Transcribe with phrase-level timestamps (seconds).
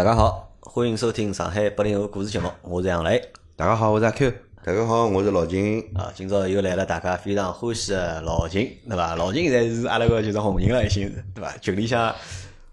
[0.00, 3.22] 大家好，欢迎收听上海八零后故事节目，我是杨磊。
[3.54, 4.32] 大家好，我是阿 Q。
[4.64, 5.78] 大家好，我是老金。
[5.94, 9.14] 啊，今朝又来了大家非常欢喜的老金，对伐？
[9.14, 11.54] 老金现在是阿拉个就是红人了，已经对伐？
[11.58, 12.14] 群里向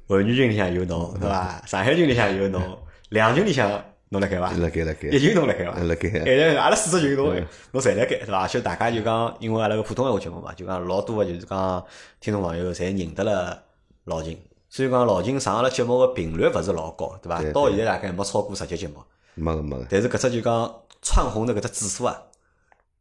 [0.07, 1.61] 环宇群里向有侬，对伐？
[1.65, 2.61] 上海群里向有侬，
[3.09, 3.69] 两群里向
[4.07, 4.53] 侬辣盖伐？
[4.53, 5.77] 辣盖辣盖，一群侬辣盖伐？
[5.81, 6.09] 辣盖。
[6.09, 7.35] 现在阿拉四只群侬
[7.73, 8.43] 侬侪辣盖，对伐？
[8.43, 11.83] 而且大家就讲，因为阿拉个普通闲话节目嘛，就讲老多个就是讲
[12.21, 13.63] 听众朋友侪认得了
[14.05, 14.39] 老金。
[14.69, 17.41] 虽然讲老秦上阿拉节目个频率勿是老高，对伐？
[17.51, 18.95] 到现在大概没超过十集节目。
[19.33, 19.85] 没个没个。
[19.89, 22.17] 但是搿只就讲窜红的搿只指数啊，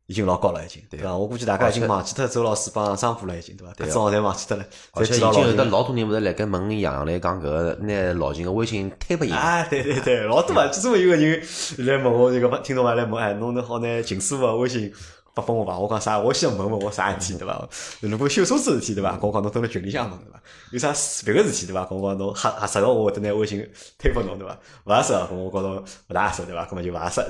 [0.07, 1.17] 已经老高了，已经，对伐？
[1.17, 3.73] 我估计大家已经忘记脱周老师帮张虎了，已经，对伐？
[3.75, 4.65] 搿号侪忘记脱了。
[4.93, 9.33] 而且已经有得老多人勿是辣盖问杨洋来讲搿个拿老秦个微信推拨伊。
[9.33, 11.43] 啊，对对对，老多啊，专门有个人
[11.79, 14.93] 来问我这个听众朋友来问，哎，侬能好拿秦师傅个微信？
[15.37, 15.79] 发拨我伐？
[15.79, 16.19] 我讲啥？
[16.19, 17.69] 我先问问我啥事体对伐？
[18.01, 19.19] 如果修车子事体对伐？
[19.21, 20.43] 我讲侬蹲辣群里向问对伐？
[20.73, 20.89] 有啥
[21.27, 21.87] 别个事体对伐？
[21.91, 24.59] 我讲侬合合适个，我会得拿微信推拨侬对伐？
[24.87, 26.67] 勿合适个，我觉着勿大合适对伐？
[26.67, 27.21] 搿么就勿合适。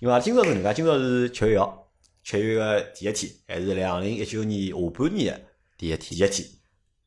[0.00, 1.88] 因为今朝是搿能介，今朝是七月一号，
[2.24, 5.40] 七月个第一天，还是两零一九年下半年个
[5.78, 6.48] 第一天，第一天，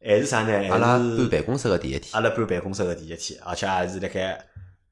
[0.02, 0.70] 还是啥呢？
[0.72, 4.42] 阿拉搬办公室个第一天，阿拉搬办公室个第一天，而且还是辣盖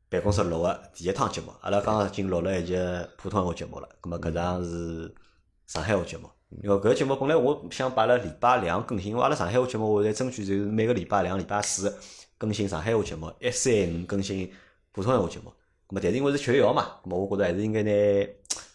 [0.09, 1.53] 办公室录个第一趟节目。
[1.62, 2.78] 阿拉刚刚已经录了一集
[3.17, 5.14] 普通话节目了，葛末搿场是。
[5.67, 6.30] 上海话节目，
[6.61, 11.95] 因为搿个节目本来我想摆辣礼拜两更新，因为阿拉上海话节目我在争取就是每个礼拜两、礼拜四
[12.38, 14.52] 更新上海话节目，一三五更新
[14.91, 15.52] 普通话节目。
[15.89, 17.91] 咁么，但是因为是七月一号嘛，咁么我觉着还是应该拿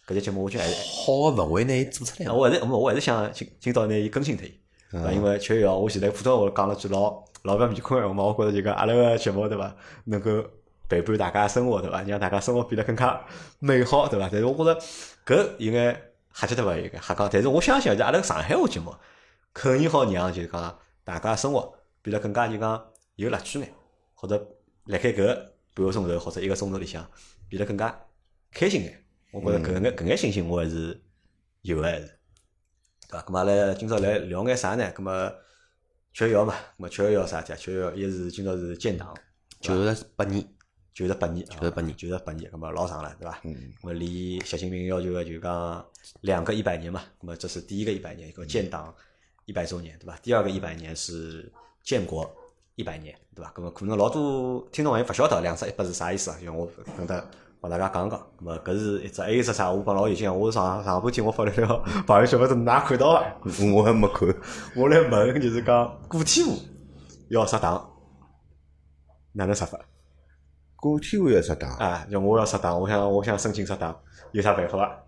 [0.07, 2.33] 搿只节目，我就还是好个氛围拿伊做出来。
[2.33, 10.31] 我还是，我我还是想今今朝拿伊更新脱伊，啊，因为七月一号，我现在普通话讲了句老老勿面孔闲话嘛，我觉着就讲阿拉个节目对伐，能够
[10.89, 13.21] 陪伴大家生活对伐，让大家生活变得更加
[13.59, 14.29] 美好对伐？
[14.33, 14.81] 但是我觉着
[15.25, 16.03] 搿应该。
[16.33, 16.77] 瞎记得伐？
[16.77, 18.95] 一个瞎讲，但是我相信，就阿拉个上海话节目，
[19.53, 23.73] 肯定好让就是讲大家生活变得更加就讲有乐趣眼，
[24.15, 24.37] 或者
[24.85, 25.27] 辣盖搿
[25.75, 27.09] 半个钟头或者一个钟头里向
[27.49, 27.99] 变得更加
[28.53, 29.05] 开心眼。
[29.33, 31.01] 我觉着搿眼搿眼信心我还是
[31.63, 32.07] 有个，还是
[33.09, 33.23] 对伐？
[33.23, 34.93] 咁阿拉今朝来聊眼啥呢？
[34.95, 35.33] 咁么
[36.15, 37.57] 七月一号嘛，咁么七月一号啥体啊？
[37.57, 39.15] 七月一号一是今朝是建党
[39.61, 40.47] 九十八年。
[40.99, 43.39] 九十八年，九十八年，九十八年，那么老长了，对吧？
[43.45, 43.55] 嗯。
[43.85, 45.87] 那么离习近平要求的就讲
[46.23, 48.93] 两个一百年嘛，那么这是第一个一百年，一个建党
[49.45, 50.19] 一百周年，对吧？
[50.25, 51.53] 第二个一百年是
[51.85, 52.29] 建国
[52.75, 53.53] 一百年，对吧？
[53.57, 56.39] 那么可能老多听众朋友勿晓得两只一百是啥意思啊？
[56.45, 57.25] 就我跟他
[57.61, 58.21] 帮大家讲讲。
[58.41, 59.71] 那么搿是一只，还有一只啥？
[59.71, 61.65] 我帮老有劲，我上上半天我发了条
[62.09, 63.23] 朋友圈，勿是哪看到啊？
[63.73, 64.29] 我还没看。
[64.75, 66.59] 我来问就是讲个体户
[67.29, 67.89] 要杀党，
[69.31, 69.79] 哪能杀法？
[70.81, 72.07] 个体户要入党啊！
[72.11, 73.97] 就我要入党，我想我想申请入党，
[74.33, 75.05] 有啥办法伐？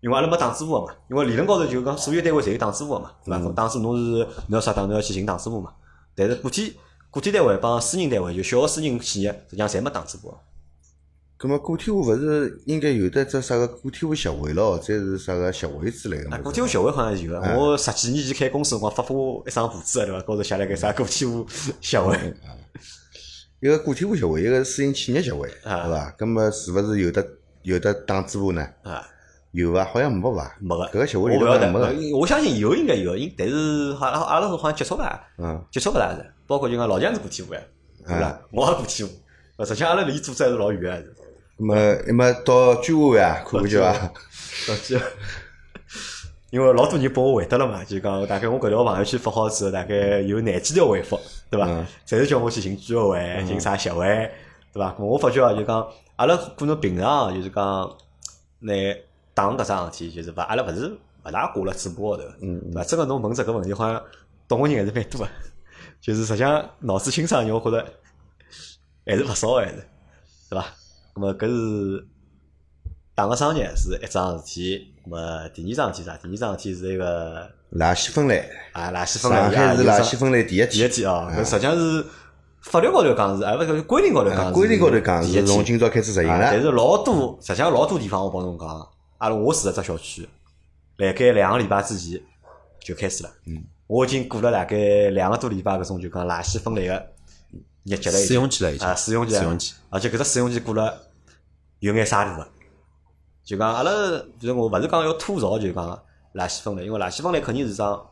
[0.00, 3.52] 因为阿拉没党支部嘛，因为理论高头就讲所有单位侪有党支部嘛，对伐？
[3.52, 5.72] 党支侬是侬要入党，侬要去寻党支部嘛。
[6.14, 6.76] 但是个体
[7.10, 10.32] 个体单位帮私人单位，就小个私人企业，实际上侪没党支部。
[11.38, 16.38] 咁么个体户勿是应该有得只啥个个体户协会咯，再是啥个协会之类个？
[16.38, 20.20] 个体户协会好像有个，我十几年前开公司辰光发过一张簿子对伐？
[20.22, 21.44] 高头写了个啥个体户
[21.80, 22.16] 协会。
[23.60, 26.14] 一个个体户协会，一个私营企业协会，对伐？
[26.18, 27.26] 咁么是勿是有的
[27.62, 28.68] 有的党支部呢？
[28.82, 29.02] 啊，
[29.52, 29.84] 有伐？
[29.84, 30.56] 好像没伐？
[30.60, 32.16] 没个，搿个协会里头没个。
[32.18, 35.28] 我相信有应该有，因但是好阿阿拉是好像接触伐？
[35.38, 36.24] 嗯，接触勿大是。
[36.46, 37.66] 包括就讲老姜是个体户哎，
[38.06, 38.40] 对伐？
[38.52, 39.10] 我也个体户，
[39.64, 41.10] 实际上阿拉离组织还是老远个。
[41.58, 43.92] 咁么，那么到居委会啊，看看去伐？
[44.68, 44.98] 到居。
[46.56, 51.66] 因为老多人帮我回答了嘛，就讲大概我搿条朋友圈发好之后，大概有廿几条回复，对伐？
[52.06, 54.06] 侪是叫我去寻居委会、寻啥协会，
[54.72, 54.94] 对伐？
[54.98, 57.94] 我发觉啊，就讲阿拉可能平常就是讲，
[58.60, 58.72] 拿
[59.34, 60.88] 党搿桩事体，就是勿阿拉勿是
[61.26, 62.82] 勿大挂辣嘴巴高头，对伐？
[62.84, 64.02] 真个侬问这个问题，好像
[64.48, 65.28] 懂个人还是蛮多个，
[66.00, 67.86] 就是实际上脑子清爽，人我觉着
[69.04, 69.86] 还是勿少个，还是，
[70.48, 70.64] 对伐？
[71.16, 72.06] 那么搿是。
[73.16, 76.18] 党个商业是一桩事体，么第二桩事体啥？
[76.18, 79.38] 第二桩事体是一个垃圾分类啊，垃圾分类。
[79.38, 82.04] 上海是垃圾分类第一第一天啊，搿实际上是
[82.60, 86.40] 法律高头讲是，啊勿是规定高头讲规定高头讲是从今朝开始实行了。
[86.42, 88.68] 但是老多，实际上老多地方我帮侬讲，
[89.16, 90.28] 阿拉我住个只小区，
[90.98, 92.20] 辣盖两个礼拜之前
[92.80, 93.30] 就开始了。
[93.46, 94.76] 嗯，我已经过了大概
[95.08, 97.06] 两个多礼拜搿种就讲垃圾分类个
[97.84, 98.18] 日节了。
[98.18, 100.92] 试用期了已经啊，试用期，试用期，而且搿只试用期过了
[101.78, 102.46] 有眼沙土个。
[103.46, 103.90] 就讲阿拉，
[104.40, 106.02] 就是我勿是讲要吐槽，就讲
[106.34, 108.04] 垃圾分类，因为垃圾分类肯定是桩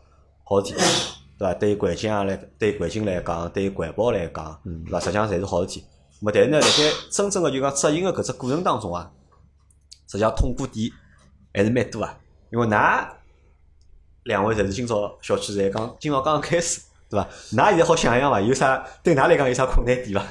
[0.44, 0.80] 好事体，
[1.36, 1.54] 对伐？
[1.54, 5.00] 对于环境啊来，对环境来讲，对于环保来讲，对伐？
[5.00, 5.84] 实际上侪是好事体。
[6.20, 6.70] 么但是呢，辣盖
[7.10, 9.10] 真正个就讲执行个搿只过程当中啊，
[10.06, 10.88] 实际上痛苦点
[11.52, 12.16] 还是蛮多啊。
[12.52, 13.08] 因为㑚
[14.22, 16.80] 两位侪是今朝小区侪刚今朝刚刚开始，
[17.10, 17.28] 对伐？
[17.50, 18.40] 㑚现在好想想伐？
[18.40, 20.24] 有啥对㑚来讲有啥困难点伐？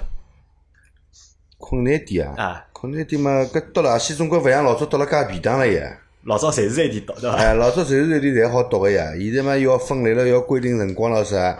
[1.64, 5.98] 困难点啊，啊，困难点嘛，搿倒垃圾总归勿像老早倒了介便当了呀。
[6.26, 7.38] 老早随时随地倒，对伐？
[7.38, 11.58] 哎，老早随时随地侪好倒个呀，现在嘛要分类了，要规定辰光了啥，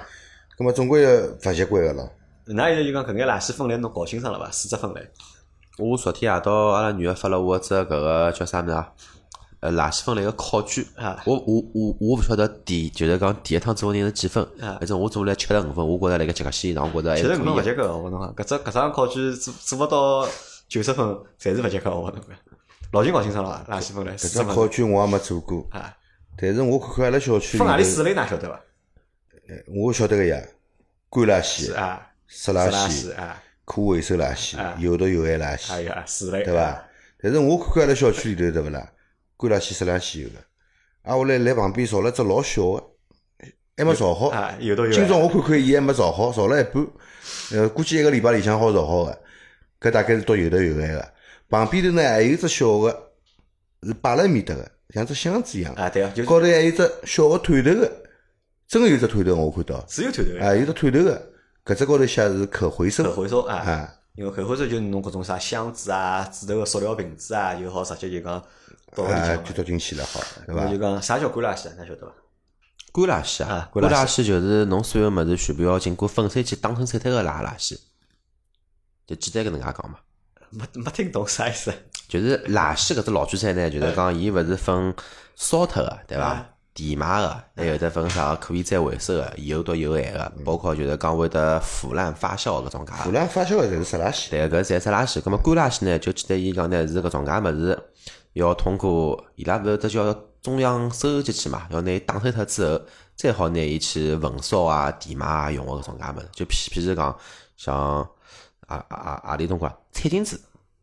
[0.58, 2.12] 葛末总归要勿习惯个咯。
[2.48, 4.52] 㑚现在就讲搿眼垃圾分类侬搞清爽了伐？
[4.52, 5.02] 四只分类，
[5.78, 8.92] 我昨天夜到阿拉女儿发了我只搿个叫啥物事啊？
[9.64, 17.46] 呃，垃圾分类个考卷啊我我我我勿晓得第就是讲第一趟做人是几分，啊反正我做了七十五分，我觉着辣盖及格线上，我觉着还其实搿是可以的。
[17.46, 20.28] 能勿及格，我侬讲搿只搿张考卷做做勿到
[20.68, 21.08] 九十分，
[21.40, 22.38] 侪是勿及格，我侬讲。
[22.92, 23.66] 老金搞清爽了？
[23.70, 25.96] 垃圾分类搿张只考卷我也没做过，啊，
[26.38, 28.60] 但是我看看阿拉小区分何里四类㑚晓得伐？
[29.74, 30.38] 我晓得个呀，
[31.10, 36.84] 干垃圾、是啊，湿垃垃圾、啊，可回收垃圾啊、有毒有害垃圾，还有啊四类，对伐？
[37.22, 38.92] 但是我看看阿拉小区里头对勿啦，
[39.50, 40.36] 干垃圾、湿垃圾有个，
[41.02, 42.84] 啊，我来来旁边造了只老小个，
[43.76, 44.30] 还没造好。
[44.30, 44.92] 啊，有都有。
[44.92, 46.88] 今朝我看看伊还没造好，造了一半，
[47.52, 49.20] 呃，估计一个礼拜里向好造好个。
[49.82, 51.14] 搿大概是到有头有尾个。
[51.50, 53.12] 旁边头呢还有只小个，
[53.84, 55.74] 是摆辣埃面搭个，像只箱子一样。
[55.74, 57.92] 啊，对啊，就高头还有只小个探头个，
[58.68, 61.34] 真个有只探头我看到，是有探头的，啊，有只探头个，
[61.66, 63.12] 搿只高头写是可回收可。
[63.12, 63.58] 回收啊。
[63.58, 68.42] 啊，因为可回收就是侬搿种啥箱子啊、纸头个塑料瓶子啊，就好直接就讲
[68.96, 69.44] 倒里啊，向嘛。
[69.44, 70.78] 就倒进去了，好，对伐就？
[70.78, 71.74] 讲啥叫干垃圾啊？
[71.80, 72.14] 㑚晓得伐？
[72.94, 77.78] 干垃圾啊干干垃圾就是侬所有物事全部要经过粉碎机打成碎脱个垃垃圾，
[79.08, 79.98] 就简单搿能介讲嘛。
[80.52, 81.74] 没没听懂啥意思
[82.08, 84.94] 就是垃圾搿只老句菜呢，就是讲伊勿是分
[85.36, 86.50] 烧脱个，对伐啊？
[86.76, 92.92] 填埋个，还有得分啥个可以再回收个，有毒有害个，包括就是讲会得腐烂发酵搿种介。
[93.04, 94.30] 腐烂发酵个侪是湿垃圾。
[94.30, 95.22] 对，搿是侪是垃圾。
[95.22, 97.80] 葛末干垃圾呢，就简单伊讲呢，是搿种介物事
[98.34, 102.82] 要通过伊拉勿是得叫中央收集器嘛，要拿伊打碎脱之后，
[103.16, 106.30] 再好拿伊去焚烧啊、填埋啊用个搿种介物事。
[106.34, 107.18] 就譬譬如讲，
[107.56, 107.76] 像
[108.68, 110.40] 啊啊啊啊里种讲餐巾纸，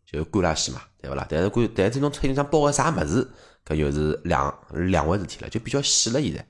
[0.06, 1.26] 就干垃圾嘛，对勿啦？
[1.28, 3.28] 但是干，但是这种餐巾上包个啥物事，
[3.66, 6.46] 搿就是两两回事体了，就比较细了现在。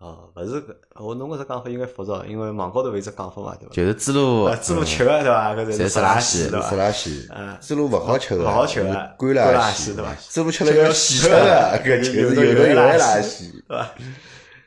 [0.00, 0.64] 哦，勿是搿，
[0.98, 3.74] 我侬搿只讲法应该复杂，因为网高头有一只讲法嘛，对伐？
[3.74, 5.54] 就是猪肉啊，猪肉吃个对伐？
[5.54, 6.70] 搿是是垃圾圾对伐？
[6.70, 13.52] 湿垃圾嗯，猪肉勿好吃个，勿好吃个干干垃垃圾对伐猪肉吃了要洗脱个，搿就是有的有害垃圾。
[13.68, 13.90] 对伐？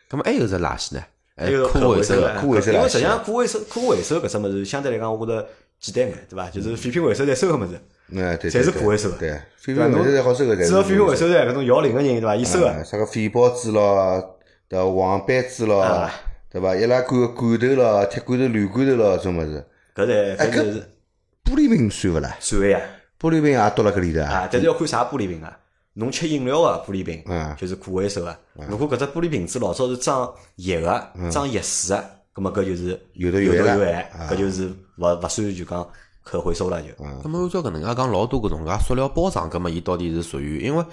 [0.07, 1.01] 葛末还有只垃圾呢，
[1.35, 2.29] 还 还有可回收个。
[2.39, 5.47] 可回收因为实际上可回收、可回收搿只物事，相对来讲，我觉着
[5.79, 6.47] 简单眼，对伐？
[6.51, 7.79] 就是废品回收站收个物事，
[8.11, 12.35] 嗯，对，侪是可回收的对，废品回收站好收个，侪是只要废品回收站搿种摇铃个人，对伐？
[12.35, 14.32] 伊收个，啊啥个废报纸咯，
[14.73, 14.91] 对伐？
[14.91, 16.11] 黄板子咯啊，
[16.49, 16.75] 对伐？
[16.75, 19.63] 伊拉管个罐头咯，铁罐头、铝罐头咯，种物事。
[19.95, 20.89] 搿侪哎搿搿就是
[21.45, 22.35] 玻璃瓶算勿啦？
[22.39, 22.79] 算个呀。
[23.19, 25.59] 玻璃瓶也倒辣搿里头啊，但是要看啥玻璃瓶啊。
[25.95, 28.35] 侬吃饮料个玻璃瓶嗯，就是可回收个。
[28.67, 32.03] 如果搿只玻璃瓶子老早是装液个、装液水个，
[32.33, 34.67] 葛末搿就是有的有害，搿就是
[34.97, 35.87] 勿勿算就讲
[36.23, 36.87] 可回收了就。
[37.21, 40.61] 咁么按照搿能介讲，老多搿种介塑料包装，葛么伊到底是属于？
[40.61, 40.83] 因为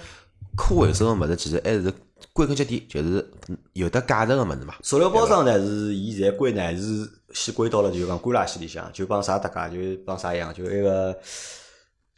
[0.55, 1.93] 可回收个物事，其实还是
[2.33, 3.25] 归根结底就是
[3.73, 4.75] 有得价值个物事嘛。
[4.81, 11.17] 塑料包装呢是伊现在归呢是先归到了就讲干垃圾里向，就帮啥搭界，就帮啥一样，就那个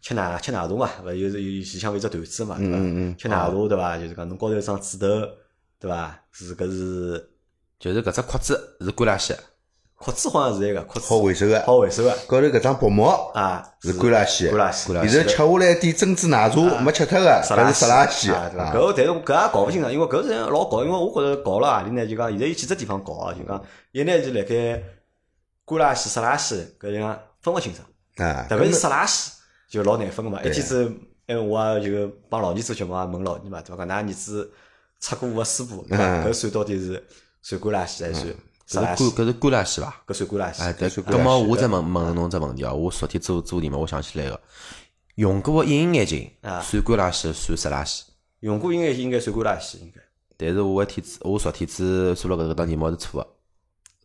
[0.01, 2.77] 吃奶吃奶茶嘛，勿有有里向有只段子嘛，对伐？
[3.17, 3.97] 吃奶茶对伐？
[3.97, 5.07] 就是讲侬高头有张纸头，
[5.79, 6.19] 对伐？
[6.31, 7.29] 是搿是
[7.79, 9.35] 就是搿只壳子是干垃圾，
[10.03, 18.65] 壳子好像是一个壳子好回收个，好回收个高头搿张薄膜啊，是干垃圾，干垃圾现在吃下来一点珍珠奶茶没吃脱个，湿搿是湿垃圾啊，对伐？
[18.65, 18.73] 圾啊。
[18.73, 22.05] 搿个但是搿也搞勿清爽，因为搿是老搞，因为我觉着搞了何里呢？
[22.05, 24.83] 就讲现在有几只地方搞啊，就讲一呢就辣盖
[25.65, 29.29] 干垃圾、湿垃圾搿样分勿清爽，啊，特别是湿垃圾
[29.69, 30.39] 就老难分个嘛。
[30.43, 30.91] 一天子，
[31.27, 33.85] 哎，我也就帮老二做节目也问老二嘛，对伐？
[33.85, 34.51] 讲㑚儿子
[34.99, 36.03] 擦过个书包，对伐？
[36.03, 37.03] 嗯搿算到底是
[37.41, 38.35] 算干垃圾还是
[38.67, 38.95] 搿是干？
[38.95, 40.03] 搿是干垃圾伐？
[40.07, 40.61] 搿算干垃圾。
[40.63, 40.89] 哎，对。
[40.89, 44.41] 是干垃圾咁么我再问问侬只问题哦，我昨天做做题目，我想起来个，
[45.15, 48.03] 用过个隐形眼镜啊算干垃圾，算湿垃圾。
[48.39, 50.01] 用过隐形眼镜应该算干垃圾，应该。
[50.35, 53.29] 但是我一天子，我昨天子做了搿个题目是错个，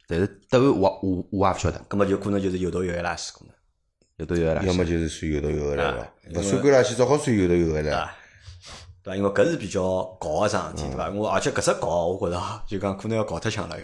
[0.06, 3.54] 但是答案我我我也勿晓得，葛末就可能就是有毒有害垃圾可能。
[4.16, 4.66] 有毒有垃圾。
[4.66, 8.10] 要么就是算有毒有害了啊咯，因为勿算干垃圾，只好算有毒有害了。
[9.08, 9.16] 啊，对伐？
[9.16, 11.10] 因为搿是比较搞个桩事体，对伐？
[11.10, 13.76] 我而且搿只搞，我觉着 就讲可能要搞脱枪了。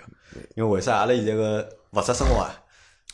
[0.57, 0.99] 因为为啥？
[0.99, 2.51] 阿拉现在个物质生活啊，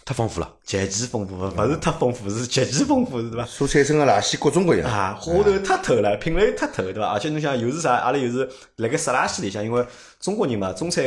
[0.04, 3.44] 太丰富了，极其丰富，勿是太丰富，是极其丰富，对伐？
[3.44, 4.90] 所产生个垃圾各种各样。
[4.90, 7.12] 啊，花头太透了，品类太透，对伐？
[7.12, 7.94] 而且侬想，又是啥？
[7.96, 9.86] 阿拉又是辣盖湿垃圾里向，因为
[10.18, 11.04] 中国人嘛，中餐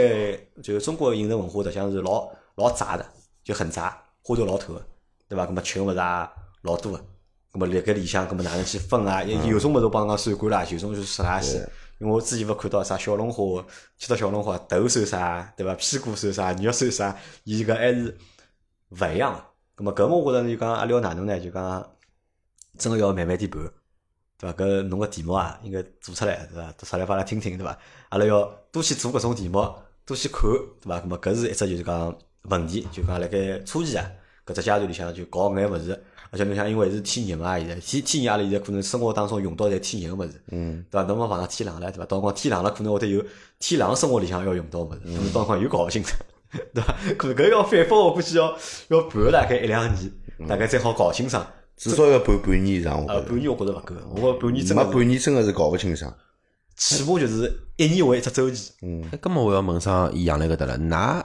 [0.62, 3.06] 就是中国饮食文化，实际上是老老杂的，
[3.44, 4.86] 就很杂，花头老透个，
[5.28, 5.46] 对伐？
[5.48, 6.04] 葛末吃个物事也
[6.62, 7.04] 老多个，
[7.54, 9.24] 葛末辣盖里向，那么哪能去分啊？
[9.24, 11.56] 有有种物事我帮讲算过啦，有种就是湿垃圾。
[12.00, 13.66] 因为我之前勿看到啥小龙虾，
[14.00, 15.76] 吃到小龙虾头算啥，对伐？
[15.76, 18.18] 屁股算啥，肉算啥，伊搿还是
[18.90, 19.46] 勿一样个。
[19.76, 21.40] 葛末搿么我觉着就讲阿拉要哪能呢？
[21.40, 21.92] 就讲
[22.80, 23.62] 真个要慢慢点盘，
[24.40, 24.58] 对伐？
[24.58, 26.72] 搿侬个题目啊，应该做出来，对伐？
[26.76, 27.78] 做出来拨阿拉听听，对伐？
[28.10, 29.74] 阿拉要多去做搿种题目，
[30.08, 30.42] 多去看，
[30.82, 31.00] 对伐？
[31.00, 32.18] 咁么搿是一只就是讲
[32.50, 34.12] 问题，就讲辣盖初期啊，
[34.48, 41.08] 搿只阶段里向就搞眼物事，而且侬想，因为是天热嘛，现在天天热阿拉现在可能生活当中用到侪天热个物事，嗯，对伐？
[41.08, 42.06] 侬勿碰上天冷了，对伐？
[42.06, 43.24] 到辰光天冷了，可能会得有
[43.60, 46.16] 天冷生活里向要用到个物事，可能到辰光又搞勿清楚，
[46.74, 46.96] 对伐？
[47.16, 50.12] 可能搿要反复，我估计要要盘大概一两年，
[50.48, 51.46] 大概才好搞清爽。
[51.78, 54.76] 至少要半半年以上，我呃，半年我觉着勿够，我觉着半年真。
[54.76, 56.12] 没半年真个是搞勿清爽。
[56.76, 58.72] 起码就是一年为一只周期。
[59.12, 61.24] 哎，葛末我要问上杨澜搿搭了，㑚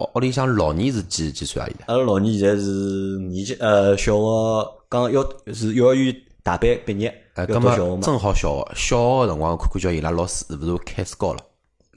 [0.00, 1.66] 屋屋里向老年是几几岁啊？
[1.68, 1.84] 现在？
[1.92, 11.40] 阿拉老年现在是年级呃小学刚要是幼儿园大班毕业，哎，要葛末读小学嘛，正好小学，小学个辰光看看叫伊拉老师是勿是开始教了？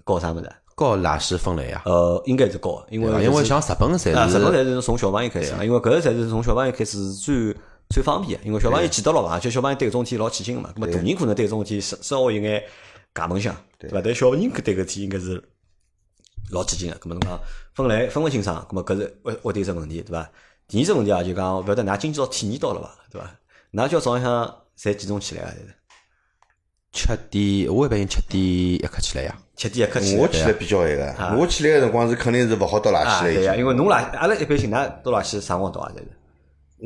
[0.05, 0.55] 教啥物事啊？
[0.75, 1.83] 教垃圾分类啊？
[1.85, 7.55] 呃，应该是教，因为对伐因为像日本侪啊，日本是侪是从小朋友开始啊，因为搿个才是从小朋友开始最
[7.89, 12.61] 最方便的，因为小朋友记得牢嘛，而且小朋友对搿种事体老起劲个嘛，咁么大人可能对搿种事体稍稍微有眼
[13.13, 14.01] 假梦想，对伐？
[14.03, 15.41] 但小人搿对搿事体应该是
[16.51, 17.39] 老起劲个，咁么侬讲
[17.73, 20.29] 分类分勿清爽，咁么搿是会会得一只问题，对伐？
[20.67, 23.29] 第二只问题啊，就讲勿晓得㑚今朝体验到了伐，对伐？
[23.73, 25.49] 㑚叫早浪向侪几钟起来啊？
[25.51, 25.75] 侪是
[26.91, 29.35] 七点，我一般性七点一刻起来呀。
[29.55, 30.27] 七点一刻起来我。
[30.27, 33.65] 起来比较晚个，我起来个辰光是肯定是勿好倒垃啊，圾了对呀，因。
[33.65, 35.91] 为侬垃，阿拉一般性㑚倒垃圾啥辰光倒啊？
[35.95, 36.07] 侪是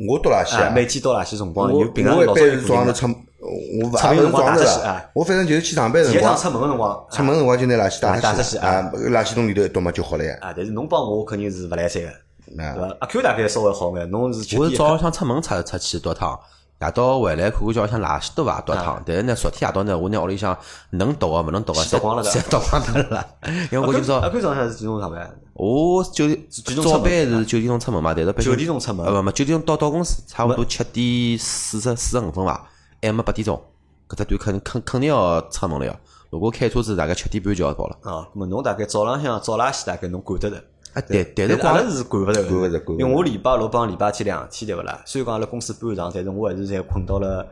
[0.08, 3.06] 我倒垃圾啊，啊，每天倒垃圾辰光有平常我一般老早有是早上头出，
[3.40, 4.46] 我勿出门也勿是辰光
[4.84, 10.36] 啊，我反正就是去上班第一趟辰光，出门个辰光，出门辰光就拿垃圾啊打打出去啊啊，垃圾桶里头一倒嘛就好了呀。
[10.40, 12.08] 啊，但是侬帮我肯定是勿来三个，
[12.56, 12.96] 对？
[13.00, 16.38] 阿 Q 大概稍微好眼，侬是七我是早浪点一刻向出门出出去多趟，
[16.80, 19.02] 夜到回来看看叫里向垃圾多伐倒啊趟。
[19.06, 20.56] 但是呢，昨天夜到呢，我拿屋里向
[20.90, 23.26] 能倒个勿能倒个，全倒光了侪倒光脱了。
[23.70, 25.30] 因为我今朝阿 Q 早上是几点钟上班？
[25.54, 32.68] 我九点钟出门早班是九点钟出门嘛，但是九点钟出门呃，勿嘛九点钟到到公司，差勿多七点四十四十五分伐，
[33.00, 33.62] 还没八点钟，
[34.08, 36.00] 搿只段肯肯肯定要出门了呀。
[36.30, 37.98] 如果开车子，大概七点半就要到了。
[38.02, 40.56] 啊，咁么侬大概早浪向找垃圾大概侬管得着。
[40.94, 45.02] 啊，但但是阿拉是管勿着个，管勿着管因为我礼拜六帮礼拜天两天对勿啦？
[45.06, 47.46] 虽然讲阿拉公司搬场，但是我还是侪困到了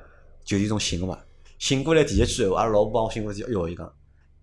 [0.44, 1.18] 九点钟醒个嘛。
[1.58, 3.90] 醒过来第一句阿拉老婆帮我醒过去，哎哟，伊讲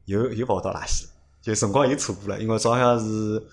[0.05, 1.05] 又又跑到垃圾，
[1.41, 3.43] 就辰光又错过了，因为早浪向是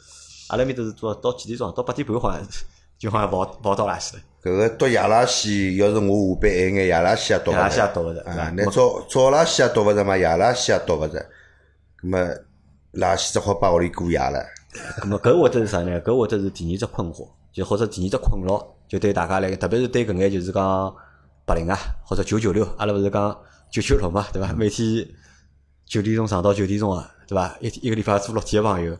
[0.49, 1.73] 阿拉面头是多到几点钟？
[1.75, 2.65] 到八点半好像是，
[3.01, 7.51] 就好像跑跑到垃圾了，搿个倒夜垃圾，要是我下班晚眼，夜垃圾也倒
[8.03, 8.53] 勿着啊，？
[8.55, 11.19] 那早早垃圾也倒勿着嘛，夜垃圾也倒勿着，
[11.97, 12.19] 葛么
[12.93, 14.45] 垃圾只好摆屋里过夜了。
[15.01, 15.99] 咁么搿会得是啥呢？
[16.03, 20.95] 搿会得是第二只困惑，就或者第二只困扰，就对大家来，特别是对搿眼就是讲
[21.47, 23.35] 白领啊，或者九九六，阿拉勿是讲
[23.71, 24.53] 九九六嘛，对伐？
[24.53, 25.09] 每天
[25.87, 27.57] 九点钟上到九点钟啊，对伐？
[27.61, 28.97] 一天一个礼拜做六天个朋友，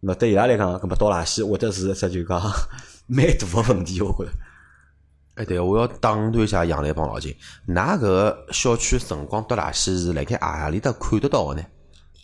[0.00, 2.40] 那么对伊拉来讲，搿么倒垃圾或者是一只就讲
[3.06, 4.30] 蛮大个问题，我觉着。
[5.34, 7.34] 哎，对，我要打断一下杨澜帮老金，
[7.68, 11.62] 㑚搿个小区辰光倒垃圾是辣盖何里搭看得到个呢？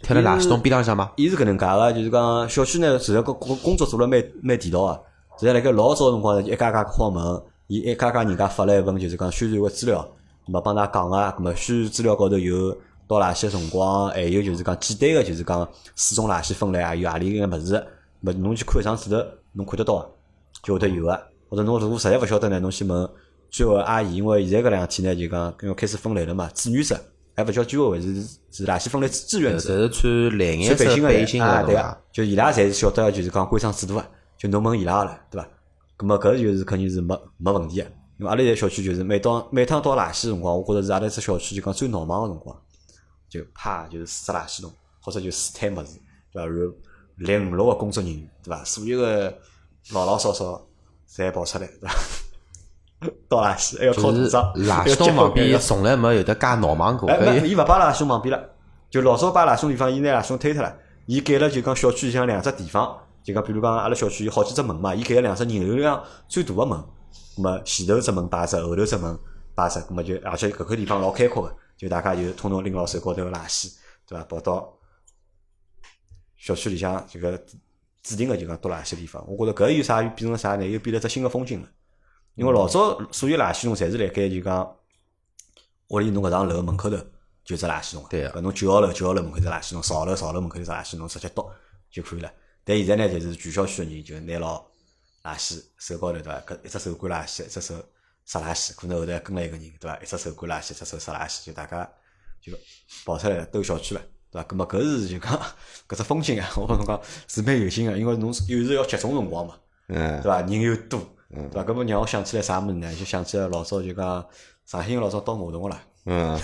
[0.02, 1.12] 贴辣垃圾桶边浪向吗？
[1.16, 4.92] 伊是搿能介个，就是讲小区呢，实际上工工工作做了蛮蛮地道个。
[5.38, 10.06] 实际上辣盖老早辰光呢，一家家敲门，伊一家家人家发了一份就是讲宣传个资料，
[10.47, 12.76] 咁么帮㑚讲个，咁么宣传资料高头有
[13.08, 17.86] 倒垃圾个辰光，还有就是讲简单个就是讲四种垃圾分类啊，有何里眼物事，
[18.20, 19.16] 么侬去看一张纸头，
[19.52, 20.10] 侬看得到个，
[20.62, 21.26] 就会得有个。
[21.48, 23.08] 或者侬如果实在勿晓得呢，侬去问
[23.50, 26.98] 居委会阿姨，因为现在搿两天呢就讲因为开始分类了嘛，志愿者
[27.36, 29.68] 还勿叫居委会，是是垃圾分类志愿呃者。
[29.75, 34.04] 侪是穿蓝颜色背心个啊，对个对伐？，就伊拉侪是晓得，就是讲规章制度个，
[34.36, 35.48] 就侬问伊拉个了，对伐？
[35.98, 37.84] 咁么搿就是肯定是没没问题个，
[38.18, 42.56] 因为阿拉现在小区就是每当每趟倒垃圾辰光，我觉着是阿拉只小区就讲最闹忙个辰光，
[43.28, 45.99] 就啪就是四只垃圾桶，或者就四摊物事，
[46.33, 46.49] 对伐？
[46.49, 46.75] 然后
[47.16, 48.64] 零五六个工作人员，对伐？
[48.64, 49.33] 所有个
[49.92, 50.61] 老老少少
[51.09, 51.95] 侪跑出来，对伐？
[53.28, 58.49] 倒垃圾还要靠就是 组长，垃圾桶旁边从来没有得介闹忙过，哎，没，伊勿摆垃圾桶旁边了，
[58.90, 66.78] 就老早摆垃圾桶地方，伊拿垃圾桶推脱了，伊改了就讲小区里向两只地方，就讲比如讲阿拉小区有好几只门嘛，伊改了两只人流量最大个门，
[67.37, 69.18] 咁么前头只门摆只，后头只门
[69.54, 73.73] 摆只，咁么就而且搿块地方老开阔个，就大家就统统拎牢手高头个垃圾，
[74.06, 74.25] 对伐？
[74.25, 74.76] 跑到
[76.37, 77.37] 小区里向这个
[78.02, 80.66] 指定个就讲倒垃圾地方，我觉着搿有啥又变成啥呢？
[80.66, 81.68] 又变了只新个风景了。
[82.35, 84.76] 因为老早所有垃圾桶侪是辣盖就讲
[85.88, 86.97] 屋里侬搿幢楼门口头
[87.45, 91.50] 就只垃圾桶，对啊搿侬九号楼九号楼门口只垃圾桶，十号楼十号楼门口就只垃圾桶，直接倒
[91.90, 92.33] 就可以了。
[92.64, 94.64] 但现在呢，就是全小区个人就拿牢
[95.23, 96.40] 垃圾手高头对伐？
[96.40, 97.75] 搿一只手管垃圾，一只手
[98.26, 99.97] 拾垃圾，可能后头还跟了一个人对伐？
[99.99, 101.88] 一只手管垃圾，一只手拾垃圾，就大家
[102.40, 102.52] 就
[103.04, 104.00] 跑出来了，兜小区了。
[104.30, 104.49] 对伐？
[104.49, 105.33] 咁么搿是就讲
[105.88, 109.54] 搿只风景啊，我帮侬讲是蛮有劲个，因为侬有时要集中辰光嘛，
[109.87, 110.40] 嗯对，伐？
[110.42, 111.62] 人又多，对伐？
[111.62, 112.95] 搿么让我想起来啥物事呢？
[112.97, 114.26] 就想起来老早就讲
[114.64, 116.38] 上海人老早倒马桶个啦，嗯，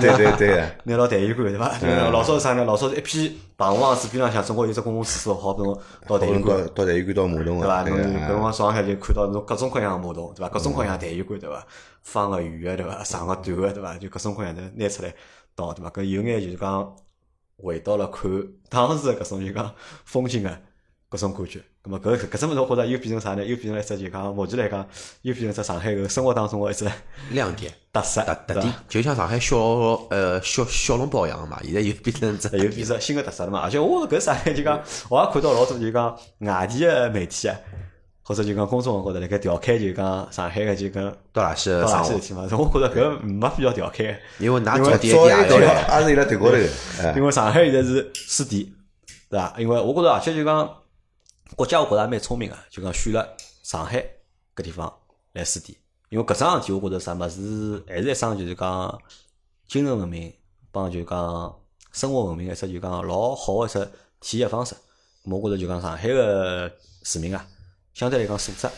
[0.00, 1.68] 对对对 个，拿牢痰盂罐对伐？
[1.78, 2.64] 就是老早是啥呢？
[2.64, 6.66] 老早是一批棚房子边浪向总归有只公共厕所，好拨侬到痰盂到罐。
[6.74, 7.84] 到痰盂罐到马桶对伐？
[7.84, 10.48] 个，侬搿辰光上海就看到侬各种各样个马桶，对伐？
[10.48, 11.66] 各种各样痰盂罐，对伐？
[12.02, 13.02] 方个、圆个，对伐？
[13.04, 13.98] 长个、短个，对伐？
[13.98, 15.14] 就各种各样的拿出来
[15.54, 15.90] 倒，对伐？
[15.90, 16.96] 搿有眼就是讲
[17.58, 18.30] 回到了看
[18.70, 19.70] 当时个搿种就讲
[20.06, 20.58] 风景个
[21.16, 21.60] 搿种感觉。
[21.82, 23.44] 咁么搿搿只物事，我觉着又变成啥呢？
[23.44, 24.86] 又变成了一只就讲目前来讲，
[25.22, 26.86] 又变成一只上海个生活当中个一只
[27.30, 27.72] 亮点。
[27.96, 29.56] 特色，特特点，就像上海小
[30.10, 33.60] 呃小小笼包一样嘛，现在又变成只又变成新个特色了嘛。
[33.60, 34.52] 而且我搿上海？
[34.52, 37.56] 就讲我也看到老多就讲外地个媒体啊，
[38.22, 42.42] 或者就讲公众号高头辣盖调侃就讲上海个就讲倒垃圾倒垃生活，圾事体嘛。
[42.52, 46.56] 我觉着搿没必要调侃，因为㑚因为早点也要来，也是伊拉头高头
[47.16, 48.74] 因为上海现在是湿地，
[49.30, 49.54] 对伐？
[49.56, 50.68] 因为我觉着而且就讲
[51.54, 54.04] 国家，我觉着也蛮聪明个，就讲选了上海
[54.54, 54.92] 搿地方
[55.32, 55.78] 来试点。
[56.08, 59.02] 因为搿桩事体，我觉着啥物事还是一桩就是讲
[59.66, 60.32] 精神文明
[60.70, 61.60] 帮就讲
[61.92, 63.84] 生活文明一只就讲老好个一只
[64.20, 64.74] 体现方式。
[65.24, 66.72] 咁我觉着就讲上海个
[67.02, 67.46] 市民啊，
[67.94, 68.68] 相对来讲素质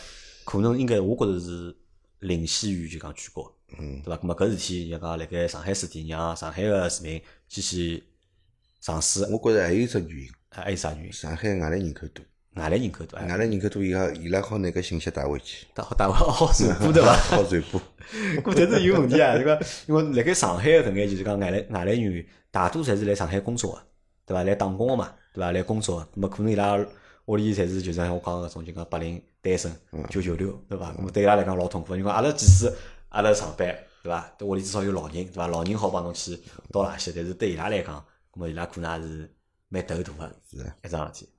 [0.45, 1.75] 可能应该我觉着是
[2.19, 3.55] 领先于就讲全国。
[3.77, 4.21] 嗯，对伐？
[4.21, 8.03] 咾么搿事体就讲辣盖上海试点，让上海个市民继续
[8.81, 9.23] 尝试。
[9.25, 11.13] 我觉着还有一只原因，还有啥原因？
[11.13, 17.13] 上海外来人口多，外来人口多，外来人口多，伊拉伊拉好拿搿信息带回去，带 好大好传播对伐？
[17.13, 17.79] 好传播。
[18.43, 19.35] 搿但是有问题啊！
[19.37, 23.81] 这个因为辣盖上海个搿眼就是讲外来外来人员，大多侪是来上海工作个，
[24.25, 24.43] 对伐？
[24.43, 25.51] 来打工个嘛，对伐？
[25.51, 26.75] 来工作个，咁么可能伊拉
[27.25, 29.71] 屋里侪是就像我讲个搿种就讲八零单身
[30.09, 30.91] 九九六，对伐？
[30.97, 32.71] 那么对伊拉来讲老痛苦，因为阿拉即使
[33.09, 33.67] 阿拉上班，
[34.01, 34.33] 对伐？
[34.41, 35.45] 屋里至少有老人，对伐？
[35.47, 36.35] 老人好帮侬去
[36.71, 38.03] 倒垃圾，但是对伊拉来讲，
[38.33, 39.31] 那么伊拉可能也是
[39.67, 41.29] 蛮头大个是啊一桩事体。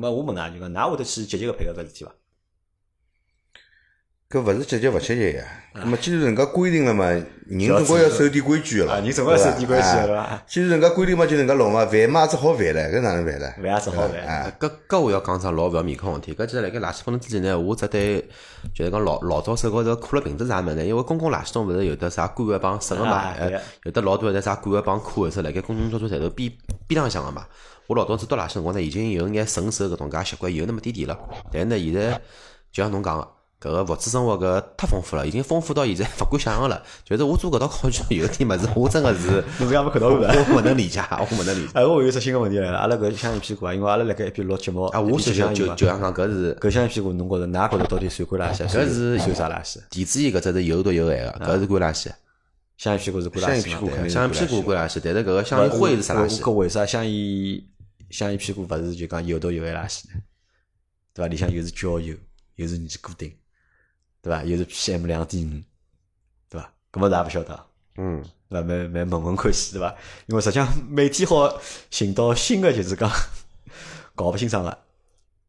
[0.00, 2.10] 咁么我问㑚就讲，㑚会得去积极个配合搿事体伐？
[4.30, 5.44] 搿勿是积极勿积极呀？
[5.74, 9.04] 咁么既然人家规定了嘛，人总归要守点规矩个啊，啦。
[9.04, 10.42] 人总归要守点规矩个对伐？
[10.46, 13.62] 既然人家规定嘛，就人家弄嘛，饭嘛也只好饭唻，搿哪能办唻？
[13.62, 16.34] 饭也只好饭哎，搿搿我要讲只老勿要面孔问题。
[16.34, 18.26] 搿其实辣盖垃圾分类之前呢，我只对
[18.72, 20.84] 就是讲老老早手高头可了瓶子啥物事呢？
[20.86, 23.34] 因为公共垃圾桶勿是有的啥干个帮湿个嘛，
[23.84, 26.50] 有的老多有得啥干个帮枯个是辣盖公共交通站头边
[26.86, 27.44] 边浪向个嘛。
[27.90, 31.18] 我老早子倒垃圾辰光呢，已经有眼顺手搿种介习惯有那么点点了。
[31.52, 32.12] 但是呢，现在
[32.70, 33.28] 就像侬讲个。
[33.60, 36.82] 搿个物质生活搿太丰富了，已经丰富到现在勿敢想象了。
[37.04, 40.32] 就是我做搿道考卷有点物事，我真个是 侬是讲没看到我过的？
[40.48, 41.72] 我勿能理解，我勿能理解。
[41.74, 48.66] 哎，我有一只新个问题来了，阿拉搿香烟屁股啊，因为阿拉辣盖一边录节目，啊，我一边就就就像讲搿是搿香烟屁股，侬觉着㑚觉着到底算干垃圾？
[48.66, 49.78] 搿是算啥垃圾？
[49.90, 52.08] 电子烟搿只是有毒有害个，搿是归垃圾。
[52.78, 53.60] 香烟屁股是归垃圾嘛？
[53.60, 56.40] 香烟屁股肯定是香烟屁股干垃圾，但是搿个香烟灰是啥垃圾？
[56.40, 57.62] 搿为啥香烟
[58.10, 60.04] 香烟屁股勿是就讲有毒有害垃圾？
[61.14, 61.28] 对伐？
[61.28, 62.14] 里向又是焦油，
[62.56, 63.32] 又是尼古丁，
[64.22, 64.44] 对伐？
[64.44, 65.62] 又是 PM 两点五，
[66.48, 66.72] 对伐？
[66.92, 67.66] 搿么大家勿晓得。
[67.96, 68.66] 嗯，对伐？
[68.66, 69.94] 蛮蛮问问看戏，对伐？
[70.26, 73.10] 因为实际上每天好寻到新个就是讲
[74.14, 74.78] 搞勿清爽个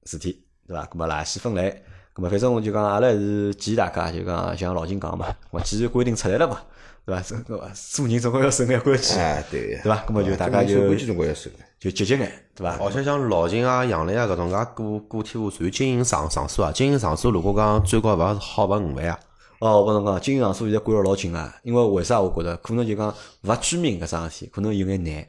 [0.05, 0.85] 事体，对伐？
[0.85, 1.83] 咁么垃圾分类，
[2.15, 6.61] 咁么反正我就讲阿拉是建议大家就讲像老金讲嘛，咁么既然规定出来了嘛，
[7.05, 7.21] 对伐？
[7.21, 10.05] 这个做人总归要守眼规矩，哎，对个，对伐？
[10.07, 11.57] 咁么就大家就守规矩总归要守个。
[11.81, 12.77] 就积极眼，对伐？
[12.79, 19.19] 而且像老秦啊、杨澜啊搿种介个个体户属于经营场场所啊，经营场所如果讲最高勿好罚五万啊，
[19.57, 22.21] 哦，我帮侬讲，经营场所现在管了老紧啊，因为为啥？
[22.21, 25.27] 我觉着可能就讲罚居民搿桩事体，可能有眼难，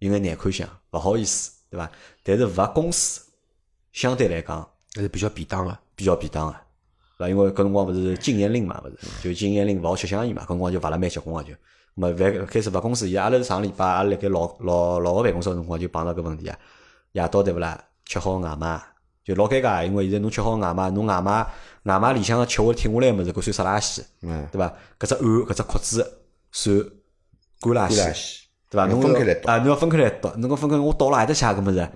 [0.00, 1.90] 有眼难看相，勿好意思，对伐？
[2.22, 3.22] 但是罚公司
[3.92, 5.78] 相对来讲还是比较便当个。
[5.96, 6.54] 比较便当
[7.18, 7.28] 个？
[7.30, 11.54] 因为搿辰光勿是禁烟令嘛，勿是就禁烟令勿好吃香烟嘛，搿辰光就罚了蛮结棍个就。
[11.94, 12.12] 么
[12.46, 16.58] 开始罚公司，伊阿拉是上礼拜阿拉辣盖老老老个办公室个辰光就碰到搿问题啊，
[17.12, 17.78] 夜到对勿啦？
[18.04, 18.82] 吃好外卖
[19.24, 21.46] 就老尴尬，因为现在侬吃好外卖，侬外卖
[21.84, 24.02] 外卖里向个吃下停下来个物事，搿算啥垃圾？
[24.22, 24.74] 嗯，对伐？
[24.98, 26.76] 搿只碗、搿只筷子算
[27.60, 28.86] 干垃圾，对伐？
[28.86, 31.88] 侬分开来倒啊，侬要分开来倒，侬讲分开，我倒了还得吃啊搿物事？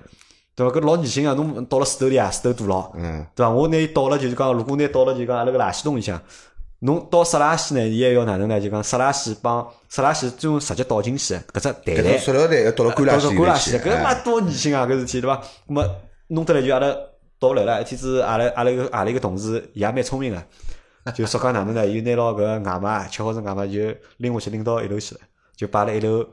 [0.54, 0.74] 对伐？
[0.74, 1.34] 搿老恶心啊！
[1.34, 3.50] 侬倒了水头里啊，水头堵牢，嗯，对伐？
[3.50, 6.20] 我拿伊倒了，就是讲，如果拿倒了，就讲阿拉个垃圾桶里向，
[6.80, 8.60] 侬倒湿垃圾呢，伊还要哪能呢？
[8.60, 14.86] 就讲湿垃圾帮湿垃圾最后直接倒进去，搿只袋袋塑料袋要倒到干垃圾里搿妈哎多恶心啊！
[14.86, 15.42] 搿事体对伐？
[15.66, 15.96] 咁么
[16.28, 16.94] 弄得来就阿拉
[17.38, 17.80] 倒勿来了。
[17.80, 20.34] 一天子阿拉阿拉个阿拉一个同事伊也蛮聪明
[21.04, 21.86] 个，就说讲哪能呢？
[21.86, 23.80] 伊拿牢搿外卖吃好只外卖就
[24.18, 25.20] 拎下去拎到一楼去了，
[25.56, 26.26] 就摆辣一楼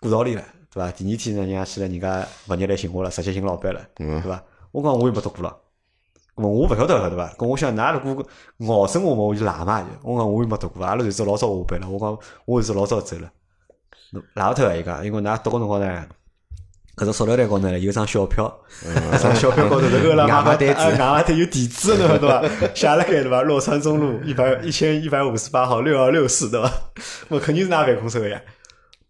[0.00, 0.90] 过道里了，对伐？
[0.92, 4.42] 第二天呢，人家去了，人家物业来寻我了，直接寻老板了，嗯对伐？
[4.70, 5.56] 我讲我又没读过了。
[6.34, 7.28] 咁么我勿晓得个对伐？
[7.36, 8.26] 咁我想，㑚如果
[8.76, 9.86] 熬生活嘛，我就赖嘛就。
[10.02, 11.88] 我讲我又没读过，阿拉就是老早下班了。
[11.88, 13.30] 我讲我是老早走了。
[14.34, 16.06] 赖勿脱个伊讲，因为㑚读个辰光呢，
[16.96, 18.54] 搿只塑料袋高头呢有张小票，
[19.20, 22.42] 张小票高头是欧拉妈妈外卖单子啊外卖单有地址的，对伐？
[22.74, 23.42] 写了盖对伐？
[23.42, 26.70] 洛川中路一百一千一百五十八号六二六四，对伐？
[27.28, 28.40] 我肯定是㑚办公室个呀。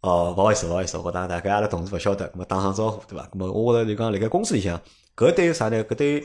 [0.00, 3.24] 哦，勿好意思，勿好意思，我当大概阿拉同事勿晓得，咁么打声招呼，对伐？
[3.32, 4.80] 咁么我觉着就讲辣盖公司里向，
[5.16, 5.85] 搿对啥呢？
[5.85, 6.24] 搿对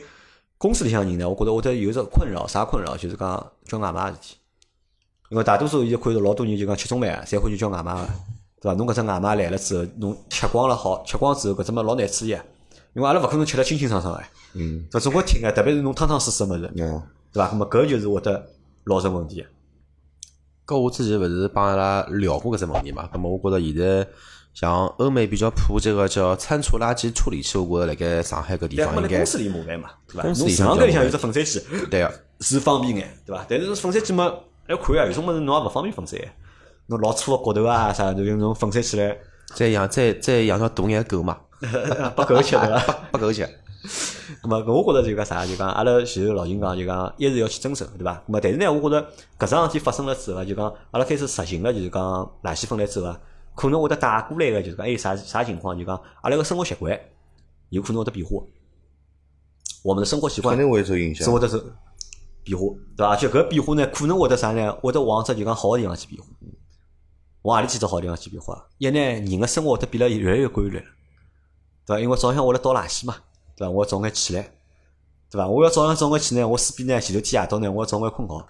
[0.58, 2.96] 公司里向人呢，我觉着会得有只困扰，啥困扰？
[2.96, 4.36] 就是讲叫外卖个事体。
[5.30, 8.08] 因为大多数现在看到老多人就讲吃中饭啊，侪欢喜叫外卖个，
[8.60, 8.74] 对伐？
[8.74, 12.44] 侬搿只外卖来了之后，侬吃光了好，吃光之后搿只物事老难处理啊。
[12.94, 15.00] 因为阿拉勿可能吃得清清爽爽哎，嗯，对伐？
[15.00, 17.50] 总归听个，特别是侬汤汤水水个物事，嗯，对伐？
[17.50, 18.50] 咁么搿就是会得
[18.84, 20.74] 老成问题个。
[20.74, 23.08] 搿我之前勿是帮阿拉聊过搿只问题嘛？
[23.12, 24.08] 咁么我觉着现在
[24.60, 30.22] 像欧美比较普及个叫餐厨垃圾处理器，我觉着辣盖上海搿地方应该公司里麻烦嘛，对伐？
[30.24, 32.12] 公司里向搿里向有只粉碎机，对个。
[32.40, 33.46] 是方便眼，对伐？
[33.48, 34.34] 但是粉碎机嘛，
[34.66, 36.28] 要看啊，有种物事侬也勿方便粉碎，
[36.86, 39.16] 侬老粗个骨头啊啥，就用侬粉碎起来
[39.54, 41.38] 再养再再养条大眼狗嘛，
[42.16, 42.98] 拨狗吃，对伐？
[43.12, 43.42] 拨狗吃。
[44.42, 48.20] 咁么，我觉着就讲啥，就讲阿拉前头老金讲，就讲一是要去遵守，对伐？
[48.26, 52.02] 咁么，但是呢，我觉着搿桩事体发生了之后啊，就讲阿拉开始实行了，就是讲
[52.42, 53.20] 垃圾分类之后啊，
[53.58, 56.96] 可能会得带过来个，就是讲还有啥啥情况，就讲阿拉个生活习惯
[57.70, 58.40] 有可能会得变化，
[59.82, 61.30] 我们的生活习惯肯定会受影响是。
[61.32, 61.58] 会得是
[62.44, 62.64] 变化，
[62.96, 63.08] 对伐？
[63.08, 64.72] 而且搿变化呢，可能会得啥呢？
[64.74, 66.28] 会得往只就讲好个地方去变化。
[67.42, 68.64] 往何里几只好地方去变化？
[68.78, 70.84] 一呢，人个生活会得变得越来越规律了，
[71.84, 72.00] 对伐？
[72.00, 73.16] 因为早向我来倒垃圾嘛，
[73.56, 73.70] 对伐？
[73.70, 74.52] 我要早眼起来，
[75.30, 75.48] 对伐？
[75.48, 78.46] 我要早上早眼起来，我势必呢前头天夜到呢，我要早眼困觉，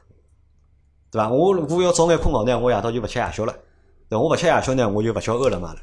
[1.11, 1.31] 对伐？
[1.31, 3.55] 我如果要早眼困觉呢，我夜到就勿吃夜宵了，
[4.09, 4.23] 对伐？
[4.23, 5.77] 我勿吃夜宵呢，我就勿叫饿了么了，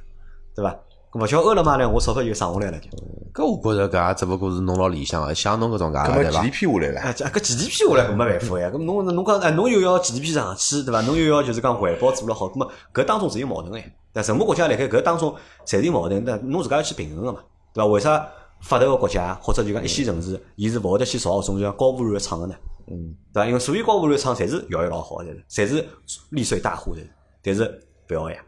[0.55, 0.75] 对伐？
[1.11, 2.89] 搿勿叫饿了么呢，我钞票就省下来了就。
[3.33, 8.69] 搿我觉着搿也只勿过是侬老理想个，像侬搿种个对伐？GDP 下来了，哎，这搿 GDP 下来搿没办法呀。
[8.69, 11.01] 搿侬侬讲哎，侬又要 GDP 上去，对伐？
[11.01, 13.79] 侬又要就是讲环保做了好，搿么搿当中是有矛盾个。
[14.11, 15.33] 但任何国家辣盖搿当中
[15.65, 17.39] 侪是有矛盾，但侬自家要去平衡个嘛，
[17.73, 17.85] 对伐？
[17.87, 18.27] 为啥
[18.61, 22.55] 发达个国家或者就讲一线城市，伊是勿会得去造搿种就讲高污染个厂个呢？
[22.87, 23.47] 嗯，对伐？
[23.47, 25.85] 因为所有高污染厂侪是效益老好个，侪是
[26.31, 27.01] 利税大户的，
[27.43, 28.45] 但是勿要呀，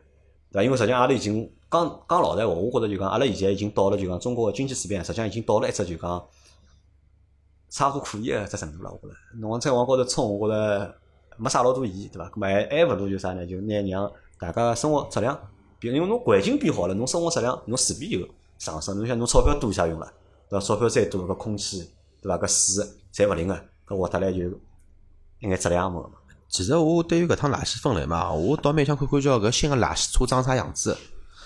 [0.51, 0.63] 对伐？
[0.63, 6.25] 因为实际上阿拉已经讲讲老实闲话，我觉着就讲阿拉现在已经到了就讲中国个经济水平，实际上已经到了一只就讲
[7.69, 8.91] 差不多可以个只程度了。
[8.91, 10.95] 我觉着，侬再往高头冲，我觉着
[11.37, 12.29] 没啥老多意义，对伐？
[12.29, 13.45] 咁么还还勿如就啥呢？
[13.45, 15.37] 就拿让大家生活质量
[15.79, 18.97] 变，因为侬环境变好了，侬生活质量侬势必就上升。
[18.97, 20.11] 侬想侬钞票多啥用了，
[20.49, 20.65] 对伐？
[20.65, 21.89] 钞票再多，搿空气
[22.21, 22.37] 对伐？
[22.37, 24.39] 搿水侪勿灵个，搿活得来就
[25.39, 26.15] 应该质量没个嘛。
[26.49, 30.97] 其实我对于搿趟垃圾分类嘛，我倒蛮想看看叫搿新个垃圾车长啥样子。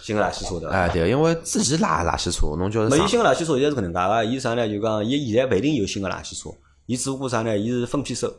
[0.02, 0.76] 新个垃圾车对伐？
[0.76, 4.68] 哎，对，因为之前拉垃圾车，侬叫没，新个垃圾车现在是搿能介个，伊啥呢？
[4.68, 6.50] 就讲伊现在勿一定有新个垃圾车，
[6.86, 7.58] 伊只不过啥呢？
[7.58, 8.32] 伊是分批收。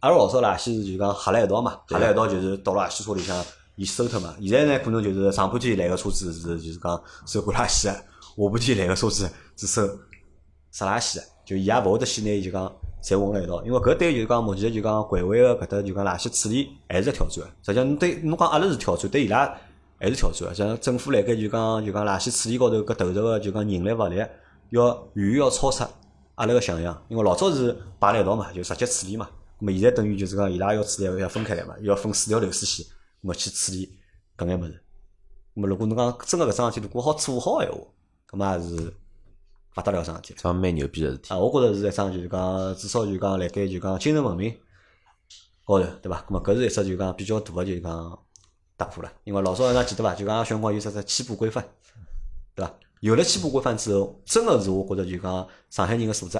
[0.00, 4.36] 阿拉老早垃圾是就讲合辣一道嘛，合辣一道就是倒垃圾车里向伊收脱嘛。
[4.40, 8.04] 现在呢，可能就是上半天来个车子是就是讲收干垃圾个，下
[8.36, 9.86] 半天来个车子是收
[10.70, 12.70] 啥垃圾个，就伊也勿会得去拿伊就讲
[13.04, 17.44] 侪混辣一道，因为搿对就是讲目前就讲环卫个搿搭就讲垃圾处理还是只挑战。
[17.62, 19.54] 实际上，侬对侬讲阿拉是挑战，对伊拉
[19.98, 20.54] 还是挑战。
[20.54, 24.16] 像政府辣盖就讲就讲垃圾处理高头搿投入个就讲人力物力，
[24.70, 25.84] 要远远要超出
[26.36, 27.04] 阿拉个想象。
[27.08, 29.28] 因为老早是摆辣一道嘛，就直接处理嘛。
[29.60, 32.86] 咁么现在等于就是讲伊拉要处理要分开来嘛，要分四条流水线，
[33.22, 33.98] 咁去处理
[34.38, 34.82] 搿眼物事。
[35.54, 37.78] 咁么如果侬讲真个搿桩事体如果好做好个闲话，
[38.30, 38.94] 咁么也是
[39.76, 40.34] 勿得了桩事体。
[40.34, 41.32] 桩蛮牛逼个事体。
[41.32, 44.56] 啊，我觉着是一桩就是讲，至少就讲辣盖就讲精神文明
[45.64, 46.24] 高头，对伐？
[46.28, 48.18] 咁么搿是一只就讲比较大个就讲
[48.76, 49.12] 突破了。
[49.24, 50.14] 因为老早㑚记得伐？
[50.14, 51.64] 就讲小辰光有只只起步规范，
[52.54, 52.72] 对伐？
[53.00, 56.38] 有了七步规范之后，真个是我觉着就讲上海人个素质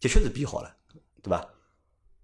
[0.00, 0.74] 的确是变好了，
[1.22, 1.46] 对伐？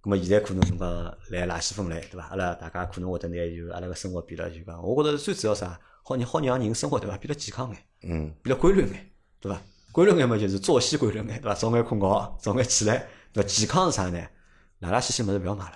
[0.02, 0.88] 咁么现在可能侬讲
[1.30, 2.28] 来垃圾分类，对伐？
[2.28, 7.78] 阿拉大家可能会得拿就阿拉个生活变了就讲，我觉着最主要啥，好让好让人生活对伐变得健康眼。
[8.02, 9.60] 嗯，变得规律眼，对伐？
[9.96, 11.54] 规律眼嘛就是作息规律眼，对伐？
[11.54, 13.48] 早眼困觉，早眼起来，对伐？
[13.48, 14.18] 健康是啥呢？
[14.82, 15.72] 垃垃圾圾物事勿要买了，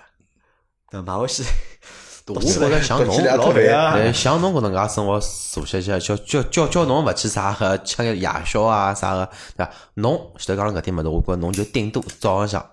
[0.91, 1.05] 对伐？
[1.07, 1.43] 买回去
[2.27, 9.25] 我觉着像侬老烦啊，像侬搿能介生活熟悉些，叫叫叫叫侬勿去啥个吃个夜宵啊啥个，
[9.57, 9.71] 对伐？
[9.95, 12.63] 侬前头讲了搿点物事，我觉着侬就顶多早浪向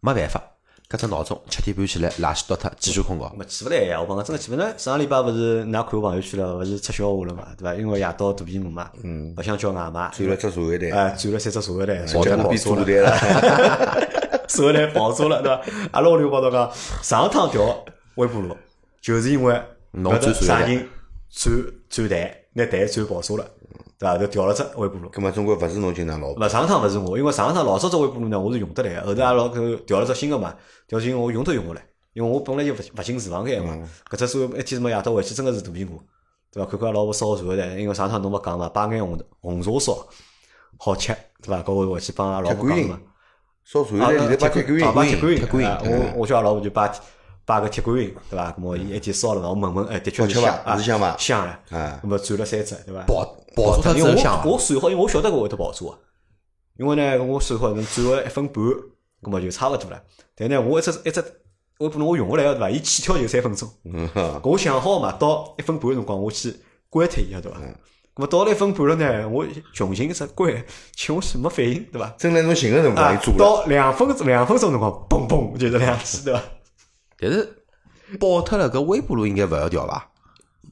[0.00, 0.42] 没办法，
[0.88, 3.32] 搿只闹钟七点半起来，垃圾倒脱，继续困觉。
[3.36, 4.00] 没起勿来呀！
[4.00, 4.74] 我帮讲真个起勿来。
[4.76, 7.74] 上个礼拜勿是㑚看我朋友圈了，勿是出笑话了嘛，对伐？
[7.74, 14.08] 因为夜到肚皮饿嘛，嗯勿想叫外卖，转了只茶叶蛋，哎，转了三只茶叶蛋，结果变爆炸茶叶蛋了。
[14.46, 15.88] 茶叶蛋爆炸了，对伐？
[15.92, 16.70] 阿拉屋里报道讲，
[17.02, 17.82] 上趟调
[18.16, 18.54] 微波炉，
[19.00, 19.60] 就是因为
[19.92, 20.86] 侬搿只转茶叶蛋
[21.30, 23.50] 啥人转转蛋，拿蛋转爆炸了，
[24.12, 24.18] 对伐？
[24.18, 25.08] 就调了只微波炉。
[25.08, 30.54] 葛末总归勿是侬经常老婆，勿上趟勿是我，因为上趟老早只微波炉呢，我是用得来个，后头阿拉老头调了只新个嘛，
[30.86, 33.76] 调新个我用都用勿来，因为我本来就勿勿进厨房间嘛，
[34.10, 35.88] 搿只所以一天什么夜到回去真个是肚皮饿，
[36.52, 36.70] 对伐？
[36.70, 39.96] 看看阿拉老婆烧茶的，因为上趟侬勿讲嘛，摆眼红红茶烧
[40.78, 41.62] 好吃，对伐？
[41.62, 43.00] 搿我回去帮阿拉老婆讲嘛。
[43.64, 45.70] 烧茶来里头把铁观音，把铁观音，
[46.14, 46.86] 我我叫阿拉老婆就把
[47.46, 48.52] 把个铁观音，对伐？
[48.52, 51.58] 咁么伊一天烧了嘛，我闻闻，哎，的确是香啊，是香伐香了。
[51.70, 53.02] 啊咁么转了三只，对伐？
[53.06, 55.84] 爆爆出它因为之后香啊我我算好，因为我晓得搿会得爆炸，
[56.78, 58.64] 因为呢，我算好能转个一分半，
[59.22, 60.02] 咁么就差勿多了。
[60.34, 61.22] 但呢，我一只一只
[61.78, 62.70] 我可能我用下来对伐？
[62.70, 63.68] 伊起跳就三分钟。
[63.84, 66.54] 嗯哈，我想好嘛，到一分半个辰光我去
[66.88, 67.58] 关脱伊，晓得伐？
[67.58, 70.50] 咁么到了一分半了呢，我穷寻一只关，
[70.96, 72.08] 吃下去没反应，对伐？
[72.16, 76.40] 正在侬寻个辰光，啊伊，做了，到两分两分钟辰光，嘣嘣就是两记，对伐？
[77.18, 77.64] 但是
[78.18, 80.10] 爆脱了，搿微波炉应该勿要调伐？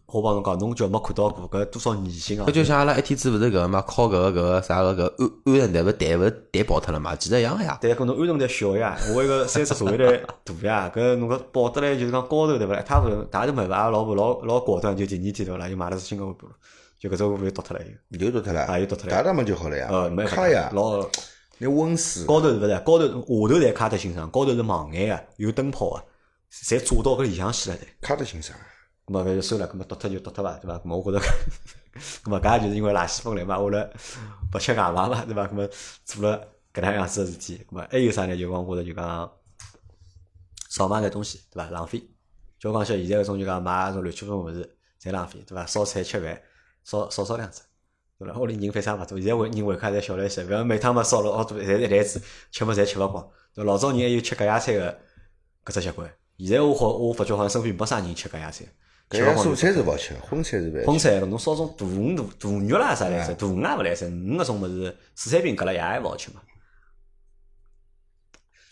[0.06, 2.52] 我帮侬讲，侬叫没看到过搿多少年薪啊搿？
[2.52, 7.78] 就像阿拉一天子勿是搿个嘛，烤搿个搿个啥个搿安安神台勿是蛋勿是蛋爆脱了嘛，其实一样个呀。
[7.80, 12.82] 但搿侬安神台小呀，我一个三十座位台大呀，搿侬搿爆得来就是讲高头对勿啦？
[12.84, 15.66] 他勿大都没办法，老婆老老果断，就第二天对勿啦？
[15.66, 16.54] 又买了只新个微波炉，
[17.00, 18.18] 就搿只微波炉丢脱了又。
[18.18, 21.02] 就脱脱了，啊又脱脱了打打嘛就好了呃，呀，没办法卡呀，老
[21.56, 22.78] 那温水，高头是勿是？
[22.80, 26.04] 高头下头侪卡得清爽，高头是网眼啊，有灯泡个，
[26.52, 27.80] 侪炸到搿里向去了侪。
[28.00, 28.54] 卡得欣赏，
[29.06, 30.74] 咁么搿就算了，咁么丢脱就丢脱伐，对伐？
[30.78, 31.24] 咁么我觉着，
[32.24, 33.90] 咁么搿也就是因为垃圾分类嘛，为了
[34.54, 35.46] 勿吃外卖嘛，对伐？
[35.48, 35.68] 咁么
[36.04, 38.36] 做了搿能样子个事体，咁么还有啥呢？
[38.36, 39.32] 就讲我觉着就讲
[40.68, 41.70] 少买眼东西，对伐？
[41.70, 42.02] 浪费。
[42.58, 45.66] 就讲像现在搿种就讲买搿种乱七八糟物事，侪浪费，对伐？
[45.66, 46.40] 烧菜吃饭
[46.84, 47.62] 少少烧两只，
[48.18, 48.38] 对伐？
[48.38, 53.28] 屋里人反正也勿多，现在回人胃口侪小了一些，勿要每趟嘛烧了哦，侪是一台子，吃么侪吃勿光。
[53.54, 55.00] 对老早人还有吃隔夜菜个
[55.64, 58.64] 搿只习惯，现在我好我发觉好像身边没啥人吃隔夜菜。
[59.10, 60.98] 搿样蔬菜是勿好吃，荤菜是勿荤。
[60.98, 63.34] 菜侬烧种大鱼、大大肉啦啥来着？
[63.34, 66.40] 大鱼也勿来塞，鱼搿种物事，水产品搿了也勿好吃嘛。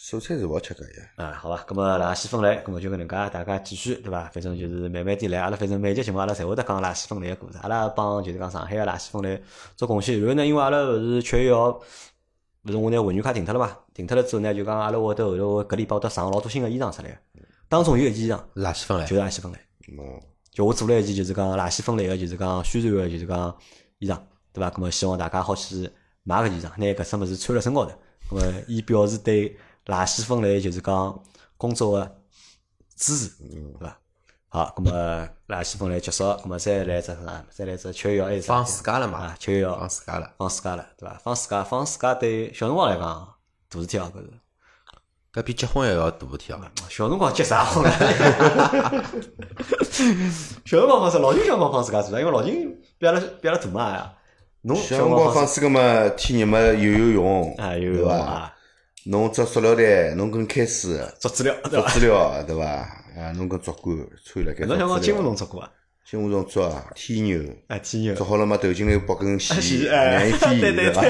[0.01, 1.63] 蔬菜是勿好吃搿呀，啊，好伐？
[1.69, 4.31] 咁么垃圾分类，咁么就搿能介，大家继续对伐？
[4.33, 9.41] 反正就是慢慢点来，阿拉反正每集节目阿拉侪会得讲垃圾分类个故事，阿拉帮就是讲上海个垃圾分类
[9.77, 10.19] 做贡献。
[10.19, 11.79] 然后呢，因为阿拉勿是七月一号，
[12.63, 13.77] 勿是我拿会员卡停脱了嘛？
[13.93, 17.21] 停脱了之后呢，就讲阿拉会得后头搿礼拜会得上老多新个衣裳出来，
[17.71, 19.59] 当中有一件衣裳垃圾分类就，是垃圾分类。
[19.97, 23.57] 嗯，就我做了一件就是讲垃圾分类个，就是讲宣传个，就是讲
[24.01, 24.19] 衣裳，
[24.53, 24.73] 对伐？
[24.75, 25.89] 那么希望大家好去
[26.25, 27.93] 买个衣裳，拿搿只物事穿辣身高头，
[28.33, 29.57] 那么以表示对
[29.87, 31.23] 垃圾分类就是讲
[31.57, 32.17] 工作个
[32.97, 33.97] 支持，对伐？
[34.49, 37.47] 好，那么垃圾分类结束，那么再来只啥？
[37.51, 40.35] 再来只七月一号还是啥放自家了嘛啊，七月一号放自家了。
[40.37, 41.17] 放自家了，对伐？
[41.23, 43.35] 放自家，放自家对小辰光来讲
[43.69, 44.33] 大事体啊，搿是。
[45.33, 46.61] 搿比结婚还要大事体哦。
[46.91, 47.91] 小辰光结啥婚了？
[50.65, 54.13] 小辰光放是老金小辰光放自家做的，因为老金比阿拉比阿拉大嘛呀。
[54.63, 58.53] 侬小小辰光放辰光放水个嘛，天热嘛游游泳，对伐？
[59.07, 61.89] 侬只塑料袋，侬跟开水，做资料对做？
[61.89, 62.65] 资料，对伐？
[62.67, 65.71] 啊，侬跟竹竿穿了，该侬小辰光金做资料乌龙做过啊？
[66.09, 71.03] 金乌龙做啊，天牛，啊，天牛做，好了嘛，投进来包根线，让伊飞，对对伐？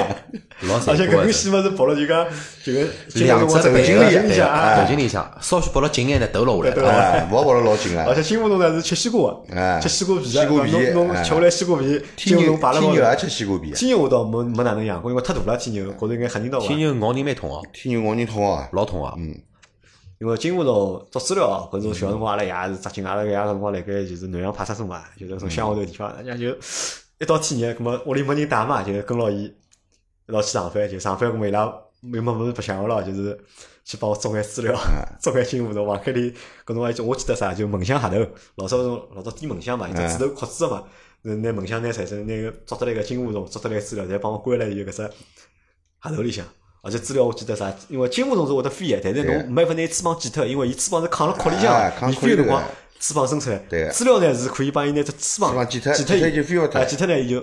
[0.69, 1.07] 老而且。
[1.07, 2.27] 根线嘛是跑了就讲
[2.63, 2.81] 就个
[3.15, 4.87] 两只头背颈里对向啊头。
[4.87, 6.85] 颈里向，稍许拔了紧眼呢，头落下来对
[7.33, 9.35] 勿好跑了老紧啊而，且金乌龙呢是吃西瓜
[9.81, 11.23] 吃西瓜皮西瓜皮侬侬哎。
[11.23, 16.67] 吃下来西瓜皮，天牛龙摆了天牛也吃西瓜皮啊，天牛我倒没没哪能养过，因为太大了天牛，觉着应该吓人到我。
[16.67, 19.15] 天牛咬人蛮痛哦，天牛咬人痛啊，老痛啊。
[20.21, 26.55] 因为金乌龙做资料啊，搿种小辰光阿拉爷是扎劲，阿拉爷搿辰光辣盖就是南阳派出所嘛，就是搿种乡下头地方， 人家就
[27.19, 29.45] 一到天热，葛末屋里没人带嘛，就跟牢伊
[30.29, 31.65] 一道去上班，就上班搿么伊拉
[32.03, 33.39] 又没物事白相个咯，就是
[33.83, 34.79] 去帮我做眼资料，
[35.19, 35.87] 做眼金乌龙。
[35.87, 36.35] 黄开里
[36.67, 38.17] 搿种还就我记得啥，就门箱下头，
[38.57, 40.85] 老早搿种老早点门箱嘛，有只纸头壳子个嘛，
[41.23, 44.97] 拿拿门箱拿产生拿个捉得来个金乌龙，捉得来资料，侪帮我关辣伊搿只
[46.03, 46.45] 下头里向。
[46.83, 52.65] 而且资料我记得啥，因为金乌龙是会得飞个，但是侬没法拿翅膀剪脱，因为伊翅膀是扛辣壳里向哎的，扛壳里头伊飞个辰光
[52.99, 53.59] 翅膀伸出来。
[53.69, 57.41] 对资料呢是可以帮伊拿只翅膀剪脱剪脱就飞勿脱啊，剪脱呢伊就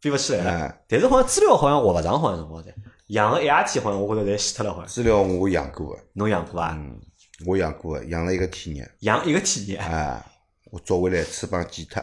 [0.00, 0.84] 飞勿起来了哎。
[0.88, 2.74] 但是好像资料好像活勿长，好像辰光在
[3.08, 4.88] 养个一夜天，好像我觉着侪死脱了，好像。
[4.88, 6.78] 资料我养过个，侬养过伐？
[7.46, 8.86] 我养过个，养了一个天热。
[9.00, 10.24] 养一个天热，啊，
[10.70, 12.02] 我捉回来翅膀剪脱，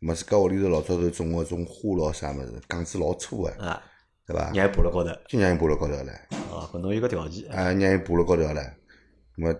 [0.00, 3.82] 么自家屋里头老早头种个种花咯啥物事，杆子老粗个，啊，
[4.26, 4.50] 对伐？
[4.52, 5.10] 让伊爬辣高头。
[5.28, 6.10] 就让伊爬辣高头唻，
[6.50, 7.48] 哦，搿侬有个条件。
[7.50, 8.70] 啊，让伊爬辣高头唻，
[9.36, 9.54] 么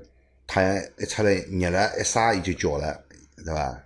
[0.46, 3.00] 太阳一出来热了，一晒伊就叫了，
[3.36, 3.82] 对伐？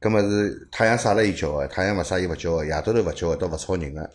[0.00, 4.10] 搿么是太阳晒了伊叫个，太阳勿晒伊勿叫个，夜到头勿叫个，倒勿吵人个，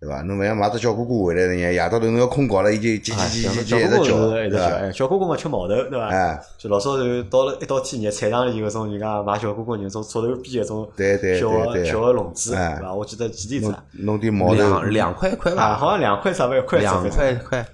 [0.00, 0.22] 对伐？
[0.22, 4.64] 侬勿像买只小哥哥回来了，夜到头侬要困觉了，伊就叽啊，叽叽叽小叽一直叫，对伐？
[4.76, 6.06] 哎，小哥哥嘛吃毛头，对伐？
[6.08, 10.90] 哎，就老早就到了一到天热，菜场里搿种人家卖小哥哥人种车头边搿种
[11.38, 12.94] 小个小个笼子，哎对伐？
[12.94, 17.66] 我记得几钿子弄点毛头，两两块一块啊，吧，好像两块啥万块两块块。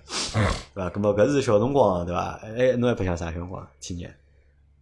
[0.74, 0.90] 对伐？
[0.90, 2.40] 搿么搿是小辰光对伐？
[2.58, 3.64] 哎，侬还白相啥小辰光？
[3.80, 4.08] 天热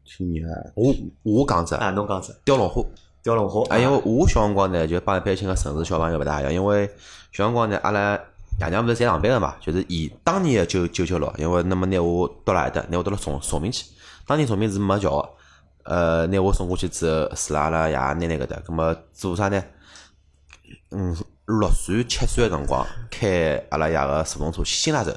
[0.07, 2.81] 天热啊，我我讲只啊，侬讲只雕龙虾，
[3.25, 3.75] 吊龙虾。
[3.75, 6.87] 啊，因为我小辰光呢，就帮一般性个城市小朋友勿大一样，因为
[7.33, 8.17] 小辰光呢，阿拉
[8.61, 13.87] 爷娘勿是在上班个嘛，就是以当年个九九九六，因为那么拿我到了阿搭，拿我到了崇崇明去，
[14.27, 15.29] 当年崇明是没桥个，
[15.91, 19.61] 呃，拿我送过去之后，住辣阿拉爷奶奶搿搭，葛末做啥呢？
[20.91, 25.11] 嗯，六岁七岁个辰光，开阿拉爷个速动车去新拉州，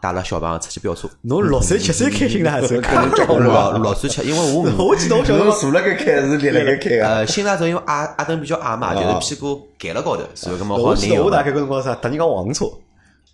[0.00, 1.08] 带了小朋友出去飙车。
[1.22, 7.04] 侬六岁七岁开心了，这可能结棍六岁七，因为我 我记得我小辰侬光坐辣盖开是立辣盖开个？
[7.08, 11.42] 呃，新拉州因为矮矮凳比较矮嘛，就是屁股盖辣高头，然后搿么好我记得我大。
[11.42, 12.66] 概搿辰光啥，搭人家黄车，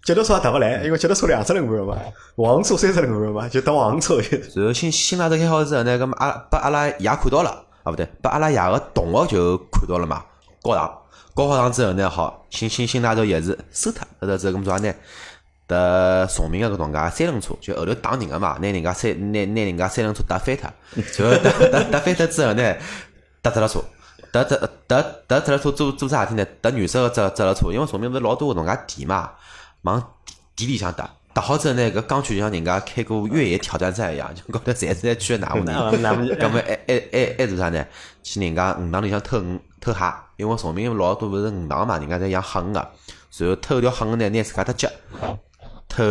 [0.05, 2.03] 脚踏车也踏勿来，因为脚踏车两只轮半嘛，
[2.37, 4.21] 黄车三只轮半嘛，就搭黄车。
[4.55, 7.51] 然后新新拉头开好之后呢，咁么阿拉把阿拉爷看到了，
[7.83, 10.23] 啊不对，把阿拉爷个同学就看到了嘛，
[10.63, 10.93] 高堂，
[11.35, 14.95] 高好堂之后呢，好新新新拉头也是收脱，收脱之后咁做啥呢？
[15.67, 20.71] 搭崇明个搿种介三轮车，就后头打人个嘛，拿人家三拿拿人家三轮车打翻脱，
[21.13, 22.77] 就打打打翻脱之后呢，
[23.43, 23.81] 搭脚踏车。
[24.33, 26.45] 搭搭搭搭脚踏车做做啥事体呢？
[26.61, 29.31] 搭原色个脚脚踏车，因为崇明勿是老多搿种介地嘛，
[29.83, 30.03] 往
[30.55, 31.09] 地里向搭。
[31.33, 35.91] 搭好之后呢，搿钢圈就像人家开过越野挑战赛一样， 就高头侪是在去哪户呢？
[36.03, 37.87] 那么咁么还还还还做啥呢？
[38.23, 39.99] 去人家鱼塘里向偷鱼偷蟹，
[40.37, 42.89] 因为崇明老多勿是鱼塘嘛，人家在养黑鱼个，
[43.39, 44.89] 然后偷条黑鱼呢，拿自家搭脚，
[45.89, 46.03] 偷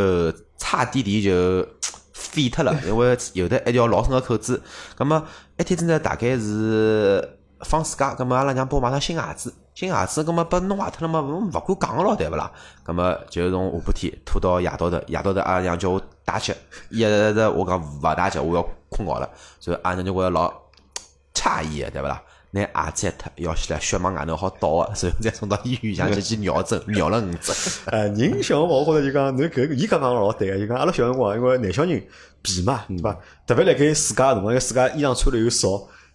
[0.57, 1.67] 差点点就
[2.13, 4.61] 废脱了， 因为有的一条老深个口子。
[4.97, 5.25] 咁么
[5.57, 12.51] 一天子呢，大概是放暑假，咁么阿拉娘帮我买双新鞋子，新鞋子，咁么把弄坏脱了嘛，勿勿敢讲个咯，对勿啦？
[12.85, 16.53] 咁么就从下半天拖到夜到头，夜到头阿拉娘叫我带脚，
[16.89, 20.51] 一直直我讲勿带脚，我要困觉了，所以阿拉娘就觉着老
[21.33, 22.21] 诧异个，对勿啦？
[22.61, 27.55] 拿鞋子一脱，摇起来血往外头好倒个，然后再送到医院里向去去尿针，尿了五针。
[27.91, 32.01] 呃，人小辰光，我觉着就讲，侬搿伊刚刚老对个，就讲阿拉小辰光，因为男小人
[32.41, 33.17] 皮嘛，对伐？
[33.45, 35.67] 特别辣盖暑假个辰光，因为暑假衣裳穿了又少，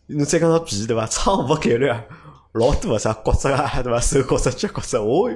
[0.07, 1.07] 侬再加上皮，对伐？
[1.07, 2.03] 撑伏概率啊
[2.53, 4.00] 老多个啥骨折啊，对伐？
[4.00, 5.31] 手骨折、脚骨折，我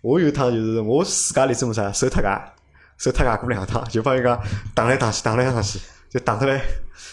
[0.00, 2.52] 我有一趟就是我暑假里做啥，手脱牙，
[2.98, 4.38] 手脱牙过两趟，就帮伊讲
[4.74, 5.78] 打来打去，打来打去，
[6.10, 6.60] 就打出来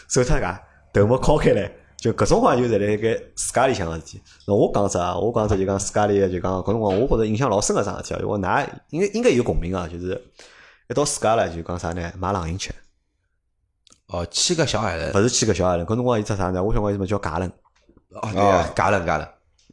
[0.10, 0.60] 手脱牙，
[0.92, 1.72] 头毛敲开来。
[2.02, 4.20] 就搿种话就侪辣盖自家里向个事体。
[4.48, 8.20] 那我讲只啊，我讲只就讲自家里个就讲搿辰光，我觉着印象老深个桩事体啊。
[8.20, 10.20] 因为㑚应该应该有共鸣啊，就是
[10.90, 12.12] 一到自家了就讲啥呢？
[12.18, 12.74] 买冷饮吃，
[14.08, 15.86] 哦，七个小矮人，勿是去个小矮人。
[15.86, 16.64] 搿辰光有只啥呢？
[16.64, 17.48] 我小辰光有什么叫假人，
[18.14, 19.28] 哦，对啊，假人假人，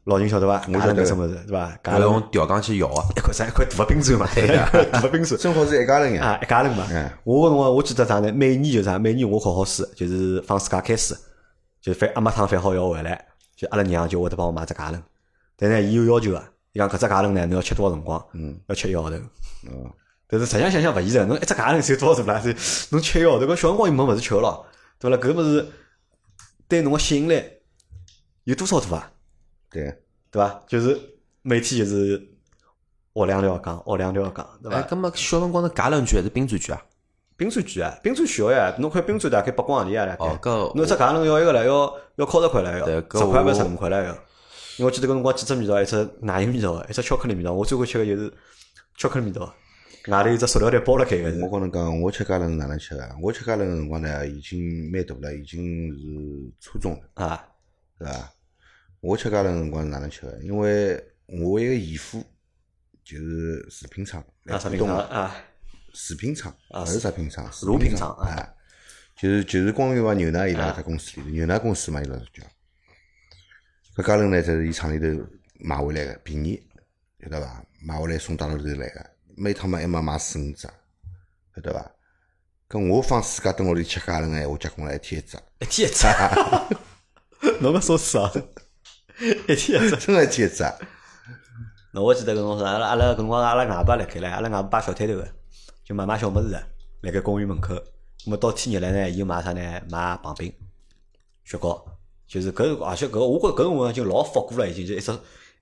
[0.05, 0.59] 老人晓得伐？
[0.59, 1.79] 假我晓得什么事对伐？
[1.83, 3.03] 假要人用吊钢去摇啊。
[3.17, 5.41] 一块啥一块大个冰砖嘛，一块 大个冰砖。
[5.41, 6.27] 正好是一家人呀。
[6.27, 7.11] 啊，一家人嘛嗯。
[7.25, 8.31] 我搿辰光我记得啥呢？
[8.31, 11.17] 每年就啥，每年我考好试，就是放暑假开始，
[11.89, 15.03] 就翻阿妈汤翻好要回来，就阿拉娘就会得帮我买只假人。
[15.57, 18.23] 但呢，伊有要求个，伊讲搿只假人呢，侬要吃多少辰光？
[18.35, 19.17] 嗯，要吃一个号头。
[19.17, 19.91] 嗯，
[20.27, 22.41] 但是实际上想想勿现实，侬一只假人是有多少大啦？
[22.43, 22.55] 是
[22.91, 24.67] 侬吃一个号头，搿小辰光又没物事吃个咯，
[24.99, 25.19] 对勿啦？
[25.19, 25.67] 搿物事
[26.69, 27.43] 对侬个吸引力
[28.45, 29.11] 有多少大啊？
[29.71, 29.85] 对，
[30.31, 30.63] 对伐？
[30.69, 31.01] 就是
[31.41, 32.19] 每天就是
[33.15, 34.89] 学两条讲，学两条讲，对哎，伐？
[34.89, 36.83] 葛么小辰光是假人句还是冰砖句啊？
[37.39, 40.51] 冰砖句啊，冰砖小呀，侬看冰砖大概八光钿啊，大概。
[40.51, 44.13] 哦，侬一只假人要一个了，要要靠十块了，要十块勿是十五块了要。
[44.77, 47.53] 因为我记得搿辰光几只味道，一只奶油味道，一只巧克力味道。
[47.53, 48.33] 我最欢吃个就是
[48.97, 49.55] 巧克力味道，
[50.09, 51.49] 外头有只塑料袋包了开个我。
[51.49, 53.09] 跟侬讲，我吃家人是哪能吃个？
[53.23, 57.45] 我吃家人个辰光呢，已经蛮大了，已经是初中了，啊，
[57.99, 58.31] 是伐？
[59.01, 60.37] 我吃家人个辰光是哪能吃个？
[60.43, 62.21] 因为我一个姨夫
[63.05, 65.37] 就是食品厂来啊，啥品广东个，尝啊？
[66.01, 68.55] 食品厂啊勿是食品厂，食乳品厂厂啊哎，
[69.17, 72.45] 就是就是光裕华牛奶伊拉啊搿公司里头，牛奶公司嘛，伊拉叫。
[73.97, 75.27] 搿家人呢，侪是伊厂里头
[75.59, 76.63] 买回来个，便宜，
[77.21, 77.65] 晓得伐？
[77.83, 80.69] 买回来送到阿拉头来个，每趟嘛还没买四五只，
[81.57, 81.91] 晓得伐？
[82.69, 86.07] 搿我放暑假蹲屋里吃家人个闲话，结棍了一天一只，一天一只，
[87.61, 88.31] 侬个说是啊，
[89.49, 89.97] 一天一只。
[89.97, 90.63] 真个一天一只。
[91.93, 95.29] 那我记得搿辰光是阿拉阿拉搿辰光阿拉外爸辣盖唻，阿拉外爸摆小摊头个，
[95.89, 96.63] 就买买小物事个，
[97.01, 97.75] 辣盖公园门口。
[98.27, 99.81] 那么到天热了呢，伊就卖啥呢？
[99.89, 100.53] 买棒冰、
[101.45, 101.83] 雪糕，
[102.27, 105.11] 就是搿而且搿我觉着搿辰光已经老复古了，已经就一只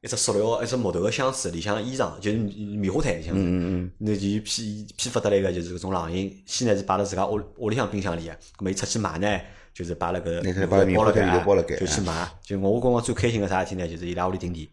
[0.00, 3.40] 一只塑料一只木头个箱子，里向衣裳就是棉花炭里向是。
[3.40, 9.40] 嗯嗯那就批批发得来个就是搿种冷饮，先呢是摆辣自家屋屋里向冰箱里个，咁么伊出去买呢，
[9.72, 12.29] 就是摆辣搿拿出来摆辣棉花炭里头包辣盖就去买。
[12.42, 13.87] 就我辰光最开心个啥事体呢？
[13.87, 14.66] 就是伊拉屋里停电。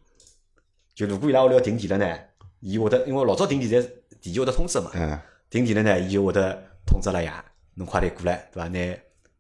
[0.96, 2.20] 就如果伊拉屋里要停电了呢，
[2.60, 3.88] 伊会得因为老早停电侪
[4.20, 5.20] 电就会得通知嘛，嗯，
[5.62, 6.52] 停电了呢，伊就会得
[6.84, 7.32] 通知阿拉爷，
[7.76, 8.68] 侬快点过来，对伐？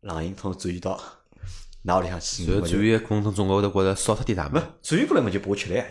[0.02, 1.02] 拿冷饮通转移到
[1.84, 2.46] 㑚屋里向去。
[2.46, 4.68] 然后转移个过程当中，我会得觉着少脱点啥没么？
[4.84, 5.84] 转移过来嘛就拨我吃了呀，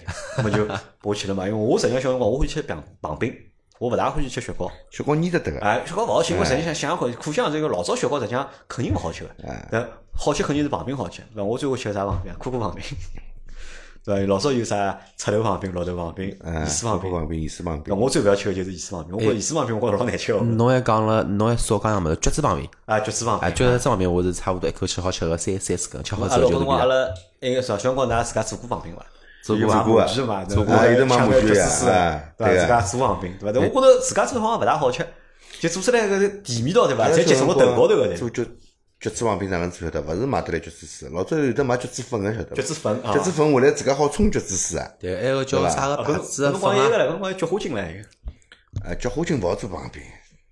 [0.45, 0.65] 么就
[1.01, 1.45] 拨我吃了嘛。
[1.49, 3.35] 因为我实际上小辰光我欢喜吃棒棒冰，
[3.81, 4.71] 我勿大欢喜吃雪糕。
[4.93, 11.21] 雪糕粘得得个，哎，雪糕勿好吃，因为实际上想想看，可想这个老早雪糕实际上肯定勿好吃个，哎但好吃肯定是棒冰好吃。
[11.35, 12.37] 那我最后吃个啥棒冰啊？
[12.39, 12.85] 可可棒冰。
[14.05, 14.27] 对伐？
[14.27, 17.13] 老早有啥赤豆旁边、绿豆旁边、嗯，意式旁边。
[17.13, 20.41] 旁边，意式旁边，我最勿要吃个就是盐水旁边，我觉着意式旁边我觉着老难吃个。
[20.41, 23.71] 侬还讲了，侬还少讲样物事，橘子旁边，啊，橘子旁哎，边。
[23.71, 26.59] 橘子旁边我是差不多一口气好吃个三三四根，吃好之后就是比较。
[26.59, 27.09] 辰光阿拉
[27.41, 29.05] 那个啥，小辰光㑚自家做过旁边伐？
[29.45, 33.59] 做有买过啊做过啊有的买抢马具啊对自家做旁边，对伐？
[33.59, 35.05] 但我觉着自家做好像勿大好吃，
[35.61, 37.09] 就做出来个甜味道，对伐？
[37.09, 38.17] 侪集中到头高头个对。
[38.17, 38.45] 做橘
[39.03, 40.01] 橘子旁边哪能做晓得？
[40.01, 42.55] 勿是买得来橘子水，老早有得买橘子粉个晓得伐？
[42.55, 44.89] 橘子粉啊橘子粉回来自家好冲橘子水啊！
[45.01, 46.85] 对，还有叫啥个牌子的搿辰光粉啊？
[46.85, 50.07] 有个唻，搿辰光有菊花精唻，有啊，菊花精勿好做旁边，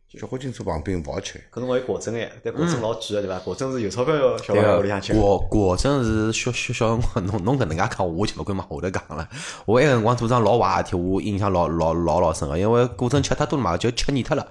[0.09, 1.39] 菊花精做旁边勿好吃。
[1.53, 3.39] 搿辰光有果珍哎，但果珍老贵个对伐？
[3.39, 5.23] 果珍是有钞票个小朋友屋里向吃对。
[5.23, 9.29] 果果真是小小小辰光，侬侬搿能介讲，我就勿敢往下头讲了。
[9.65, 14.45] 我埃个辰光做桩老坏事体，我印象老老老老深个，因为果珍吃太多了嘛，就吃腻脱了。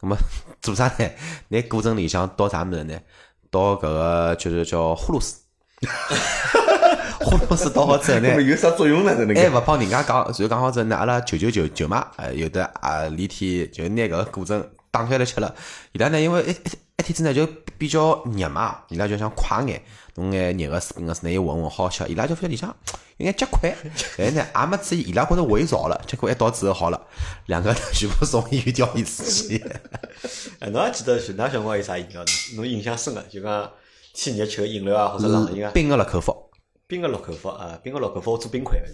[0.00, 0.16] 葛么
[0.60, 1.08] 做啥呢？
[1.50, 2.98] 拿果珍里向倒啥物事呢？
[3.54, 5.36] 倒搿个就是叫呼噜丝。
[7.20, 9.12] 呼噜丝到好之后呢，有啥作用呢？
[9.12, 14.60] 搿能还勿帮人家讲，然后讲好之后呢，阿拉舅舅舅舅妈，呃，有的啊，连天就拿搿个果珍
[14.94, 15.52] 打开来吃了。
[15.90, 17.44] 伊拉呢，因为一一一天之内就
[17.76, 19.82] 比较热嘛，伊拉就想快眼，
[20.14, 22.06] 弄眼热个水冰个水呢，又混混好吃。
[22.06, 22.74] 伊拉就发现里向
[23.16, 23.74] 有眼结块，
[24.16, 27.06] 但是呢，也没注意，伊拉觉着胃潮了，结果一倒之后好了，
[27.46, 29.58] 两个全部送医院吊医死去。
[30.60, 32.30] 哎，侬还记得就㑚小辰光有啥饮料呢？
[32.54, 33.70] 侬印象深个，就讲
[34.12, 35.72] 天热吃个饮料啊，或者冷饮啊。
[35.74, 36.32] 冰个乐口福，
[36.86, 38.86] 冰个乐口福啊，冰个乐口福我做冰块个，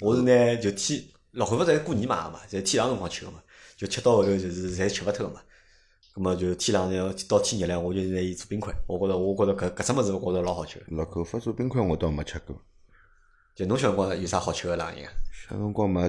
[0.00, 3.38] 我是呢就天乐口福侪过年买个嘛，侪天冷辰光吃个嘛，
[3.76, 5.40] 就吃到后头就是侪吃勿脱个嘛。
[6.14, 8.72] 咁么就天冷呢，到天热了，我就拿伊做冰块。
[8.86, 10.84] 我觉着我觉着搿搿只物事，我觉着老好吃个。
[10.88, 12.56] 乐口发做冰块我倒没吃过。
[13.56, 15.10] 就侬小辰光有啥好吃个冷饮啊？
[15.48, 16.08] 小辰光嘛，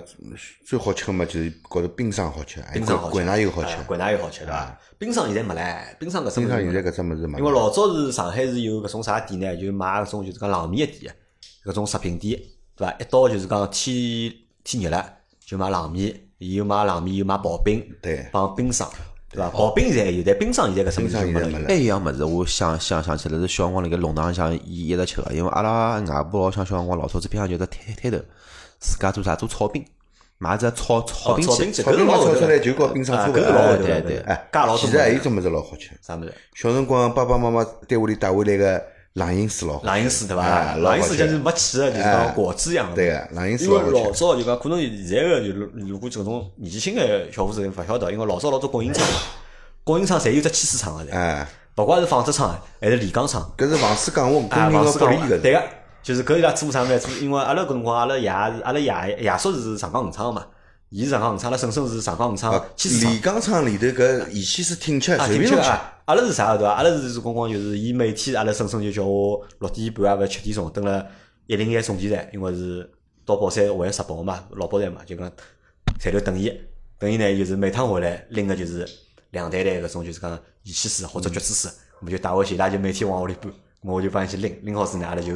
[0.65, 3.83] 最好吃个嘛就是觉着冰霜好吃，冰霜好吃，灌奶油好吃哎。
[3.83, 4.79] 灌奶油好吃对伐？
[4.97, 11.15] 冰霜现在没唻，冰霜搿只物事没冰霜现在搿只物事嘛，因为老早是上海是有搿种啥店呢，就卖搿种就是讲冷面个店，
[11.65, 12.39] 搿种食品店，
[12.75, 12.93] 对伐？
[12.99, 18.89] 一到就是讲天天热了，就卖冷面，有卖冷面，有卖刨冰，对帮冰霜，
[19.31, 19.49] 对伐？
[19.49, 21.39] 刨冰现在有，但冰霜现在搿冰事就没了。
[21.39, 21.73] 霜现在没了还。
[21.75, 28.17] 有一样物事，我想想想起来是小辰光辣盖弄堂里向伊一直吃个，因为阿拉外婆老想小辰光老早子边上就只摊摊头，
[28.79, 29.85] 自家做啥做炒冰，
[30.37, 33.41] 买只炒炒冰机哦炒冰，机炒出来就跟冰霜差勿多。
[33.41, 35.91] 啊搿是老对对对哎，加老多其实还有物事只物事老好吃。
[36.01, 36.33] 啥物事？
[36.53, 38.83] 小辰光爸爸妈妈单位里带回来个
[39.15, 39.81] 冷饮水老。
[39.81, 40.75] 冷饮水对伐？
[40.75, 42.95] 冷饮水就是没气个，就是讲果汁一样的。
[42.95, 45.53] 对个，冷饮水因为老早就讲，可能现在个就
[45.87, 49.19] 如果这种年纪轻个小伙子勿晓得，因为老早老多供应厂嘛，
[49.83, 51.47] 供应厂侪有只汽水厂个，哎，
[51.77, 55.39] 勿管是纺织厂还是炼钢厂，搿是纺织钢化工啊，人个纺织厂福利搿是。
[55.39, 55.63] 对个，
[56.03, 56.99] 就是搿伊拉做啥呢？
[56.99, 60.45] 做，因为阿拉搿辰光，阿拉爷是阿拉爷爷叔是上钢五厂个嘛，
[60.89, 65.63] 伊是上钢五厂，阿拉婶婶是上钢五厂啊，汽水厂炼钢厂里头搿仪器是挺吃，啊，随便弄吃。
[65.63, 65.91] 挺吃啊。
[66.05, 66.73] 阿拉是啥个对伐？
[66.73, 71.03] 阿拉是辰光就是，伊每天阿拉婶婶就叫我六点半啊，勿七点钟蹲辣
[71.47, 72.87] 一零一送电站，因为是
[73.25, 75.31] 到宝山回石宝嘛，老宝站嘛，就讲
[75.99, 76.53] 站头等伊，
[76.99, 78.87] 等伊呢就是每趟回来拎个就是
[79.31, 80.29] 两袋袋搿种就是讲
[80.63, 85.33] 盐汽水或者橘子水，我们就带回去，伊拉就每天往屋里搬，咾我就帮伊去拎，拎好之后呢，阿拉就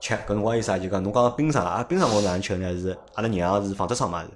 [0.00, 0.14] 吃。
[0.14, 2.80] 搿辰光有啥就讲侬讲冰霜啊，冰霜我哪能吃呢？
[2.80, 4.30] 是阿拉娘是纺织厂嘛是，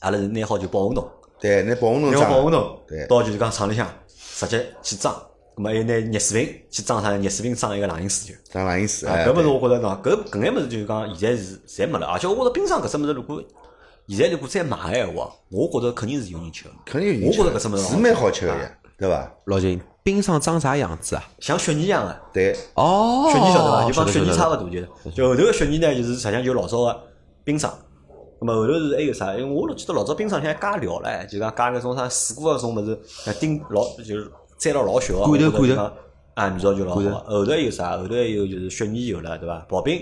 [0.00, 1.08] 阿拉是拿好就保温桶。
[1.40, 2.30] 对，拿保温桶拿装。
[2.30, 5.14] 保温桶对，到就是讲厂里向直接去装，
[5.56, 7.10] 咁么还有拿热水瓶去装啥？
[7.16, 8.52] 热水瓶装一个冷饮水就。
[8.52, 9.08] 装冷饮水。
[9.08, 13.42] 啊，哎搿物事我觉着喏，搿搿眼物事就是讲现在是侪没了，而且我觉着冰霜搿只物事如果
[14.08, 16.70] 现在如果再买个闲话，我觉着肯定是有人吃的。
[16.86, 19.30] 肯定有人吃的我觉着搿只物事是蛮好吃个呀，对伐？
[19.44, 21.22] 老金，冰霜长啥样子啊？
[21.40, 23.88] 像雪泥一样个，对，哦，雪泥晓得伐？
[23.88, 24.88] 就帮雪泥差勿多，就是。
[25.14, 27.00] 就后头个雪泥呢，就是实际上就老早个
[27.44, 27.72] 冰霜。
[28.40, 29.34] 咁么后头是还有啥？
[29.34, 35.82] 因为我记得老早冰霜现在加料唻，就讲加搿种啥水果搿种物事，像丁老就是摘了老小个，罐头罐头
[36.34, 37.00] 啊，味道就老好。
[37.00, 37.96] 后头还有啥？
[37.96, 39.66] 后头还有就是雪泥有了，对伐？
[39.68, 40.00] 刨冰，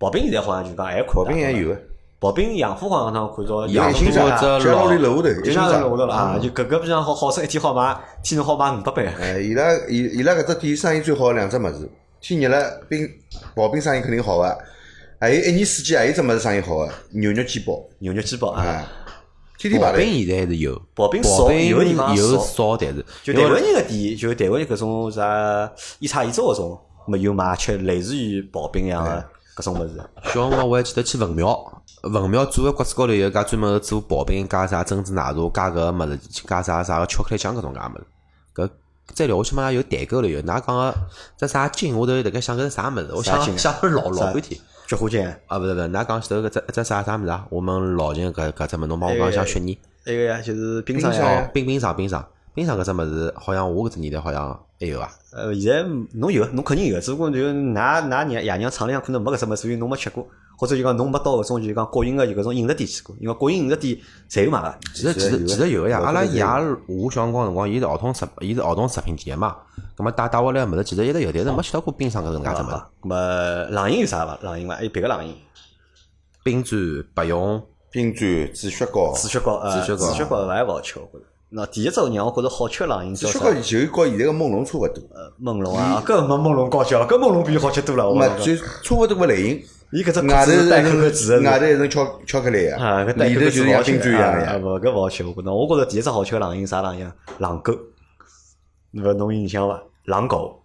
[0.00, 1.76] 刨冰现在好像就讲还看刨冰也有个，
[2.18, 9.06] 刨冰洋货好像看到洋新上货这嘉老乐里楼下头，就像上是我头了啊，就搿个比方好好生一天好卖，天好卖五百杯。
[9.20, 11.88] 哎，伊拉伊伊拉搿只店生意最好的两只物事，
[12.20, 13.08] 天热了冰
[13.54, 14.58] 刨冰生意肯定好个，
[15.18, 18.86] 还有一年四季还有一只物事生意好个，牛肉煎包，牛肉煎包啊，哎，
[19.58, 20.04] 天天排刨队。
[20.04, 29.24] 冰现在还是有，刨冰刨冰少有的地方有少少，但是就台湾人个店，就台湾人搿种啥一茶一粥搿种，没有卖吃类似于刨冰一样个
[29.56, 29.94] 搿种物事。
[30.24, 38.06] 小辰光我还记得去文庙，文庙做个骨子高头有一家专门做刨冰，加啥珍珠奶茶，加搿个物事，加啥啥个巧克力酱搿种介物事。
[38.54, 38.70] 搿
[39.14, 40.40] 再聊下去嘛，有代购了有。
[40.42, 40.94] 㑚讲个
[41.38, 43.08] 这啥金，我头辣盖想搿是啥物事？
[43.14, 44.60] 我想想了老老半天。
[44.86, 47.46] 菊花精，啊，勿是勿是，㑚讲前头搿只一只啥啥物事啊？
[47.50, 49.76] 我们老秦搿搿只物事，侬帮我讲一下雪泥。
[50.04, 52.24] 那个呀，就是冰冰霜呀冰冰上冰上
[52.54, 55.10] 冰上搿只物事，好像我搿只年代好像还有啊。
[55.32, 55.82] 呃，现在
[56.14, 60.26] 侬有，侬肯定有，只不过就㑚㑚娘爷娘厂里向可能没搿只物事，所以侬没吃过，
[60.56, 63.98] 或者就讲侬没到搿种就讲国营个就搿种饮食店去过，因为国营饮食店
[64.30, 64.74] 侪有卖个。
[64.94, 66.42] 其实其实其实有个呀，阿拉爷
[66.86, 69.56] 我小辰光辰光，伊是儿童食，伊是儿童食品店嘛。
[69.96, 72.82] 葛末带带回来物事其实一直有，但是没吃到过冰箱搿种介只物事。
[73.02, 74.38] 咁么冷饮有啥伐？
[74.42, 74.74] 冷饮伐？
[74.76, 75.34] 还有别个冷饮？
[76.42, 76.80] 冰砖、
[77.12, 81.24] 白用、冰砖、紫雪糕、紫雪糕、呃，止血糕止血糕还勿好吃，我觉着。
[81.48, 83.86] 那第一种让我觉着好吃个冷饮叫啥止血？
[83.86, 88.08] 糕就和现在个梦龙差勿多，呃梦龙啊，搿没梦龙高级了，搿梦龙比好吃多了。
[88.08, 89.62] 我就差勿多个类型。
[89.96, 94.58] 伊搿只外头子带可可脂的，外头一层巧巧克力啊，里头就是像冰勿好吃啊钻一样呀。
[94.62, 95.54] 勿搿勿好吃，我觉着。
[95.54, 97.14] 我觉着第一只好吃个冷饮啥冷饮啊？
[97.38, 97.72] 狼狗，
[98.92, 99.82] 勿侬有印象伐？
[100.04, 100.62] 狼狗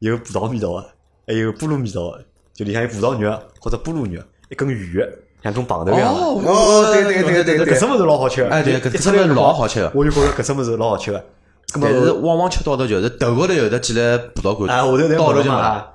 [0.00, 0.84] 有葡萄味道个，
[1.26, 5.02] 还有菠萝味道个，就里向有葡萄肉或者菠萝肉，一根鱼，
[5.42, 6.20] 像根棒头一样的。
[6.20, 11.24] 哦，对对对对对搿只物事老好吃个，哎对一搿只物事出来老好吃个我就觉着搿只物事老好吃个。
[11.80, 14.00] 但是往往吃到头就是头高头有得几粒
[14.34, 15.91] 葡萄干，啊，下头侪到头就没了。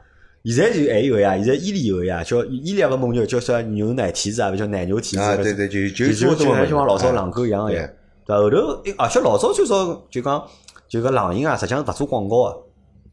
[0.54, 5.22] 现在就还有呀，现在伊利有个呀，叫伊利亚个蒙牛叫啥牛奶提子啊，勿叫奶牛提子。
[5.22, 7.90] 啊，对对，就就就就就像像老早狼狼狗一样个呀
[8.26, 8.36] 对？
[8.36, 8.58] 后头
[8.98, 10.44] 而且老早最早就讲
[10.88, 12.64] 就搿冷饮啊，实际上是勿做广告个，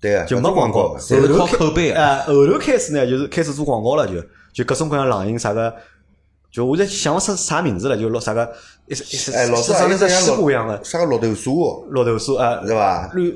[0.00, 4.14] 对啊，就没广告，后头靠口碑的哎，后头开始呢，就是开始做广告了，就
[4.52, 5.74] 就各种各样冷饮啥个，
[6.52, 8.48] 就我在想勿出啥名字了，就落啥个
[8.86, 10.82] 一一哎，老早啥个像西瓜一样的。
[10.84, 11.50] 啥个绿豆沙，
[11.90, 13.10] 绿豆沙啊，是伐？
[13.14, 13.30] 绿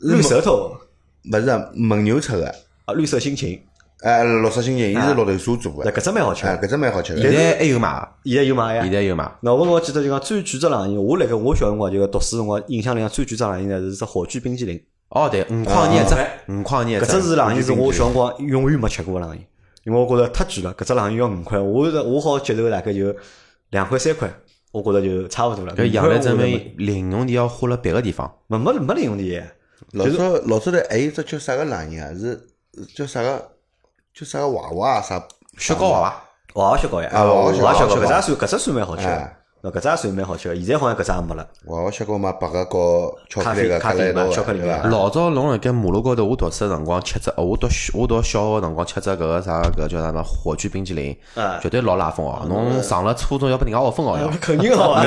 [0.00, 0.72] 绿绿舌头。
[1.30, 2.54] 勿是蒙牛出个，
[2.88, 3.60] 啊，绿色心情，
[4.00, 7.30] 哎，绿色心情，伊是绿豆沙做的，搿只蛮好吃搿只蛮好吃现。
[7.30, 8.90] 在还有卖，现在有卖呀现。
[8.90, 9.30] 在有卖。
[9.42, 14.82] 那我我记得就讲最贵只冷饮，我辣盖我小辰光就读书辰光，印象里向最贵只冷饮呢是只火炬冰淇淋。
[15.10, 17.36] 哦，对，五块一只啊，五块一只搿只是只。
[17.36, 19.44] 冷饮是我小辰光永远没吃过的冷饮，
[19.84, 20.74] 因为我觉着太贵了。
[20.74, 23.14] 搿只冷饮要五块，我是我好接受大概就
[23.68, 24.32] 两块三块，
[24.72, 25.76] 我觉着就差勿多了。
[25.76, 28.32] 搿杨澜证没明零用钿要花了别个地方。
[28.46, 29.42] 没没没零用钿，
[29.92, 32.14] 老早老早头还有只叫啥个冷饮啊？
[32.14, 32.40] 是
[32.96, 33.50] 叫啥个？
[34.14, 35.00] 叫啥个娃娃啊？
[35.00, 35.22] 啥
[35.58, 36.22] 雪糕娃娃，
[36.54, 39.06] 娃娃雪糕呀，啊娃娃雪糕娃娃雪糕，娃娃搿只也算搿只算蛮好吃。
[39.60, 41.48] 那搿只也算蛮好吃的，现在好像搿只也没了。
[41.66, 43.74] 娃娃雪糕嘛，白个和巧克力个
[44.14, 44.88] 嘛巧克力对伐嘛？
[44.88, 52.44] 老早侬辣盖马路高头，我读书个辰光吃只，我读小我读小学个辰光吃只搿个啥搿叫啥么火炬冰淇淋啊，绝对老拉风哦！
[52.48, 54.28] 侬上了初中要拨人家学分哦要。
[54.40, 55.04] 肯定好啊！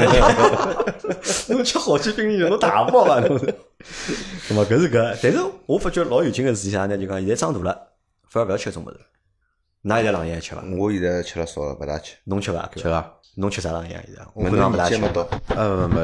[1.48, 3.20] 侬吃火炬冰淇淋，侬大包伐？
[3.22, 3.56] 侬是。
[4.50, 6.98] 那么搿是搿，但是我发觉老有劲个事体啥呢？
[6.98, 7.78] 就讲现在长大了，
[8.30, 9.00] 反而勿要吃搿种物事。
[9.84, 10.64] 㑚现在冷饮还吃伐？
[10.78, 12.16] 我现在吃了少了，勿大吃。
[12.26, 12.70] 侬吃伐？
[12.76, 14.02] 吃伐，侬吃啥冷饮啊？
[14.06, 15.02] 现在我没可能勿大吃见。
[15.02, 15.28] 没到。
[15.56, 15.96] 呃，没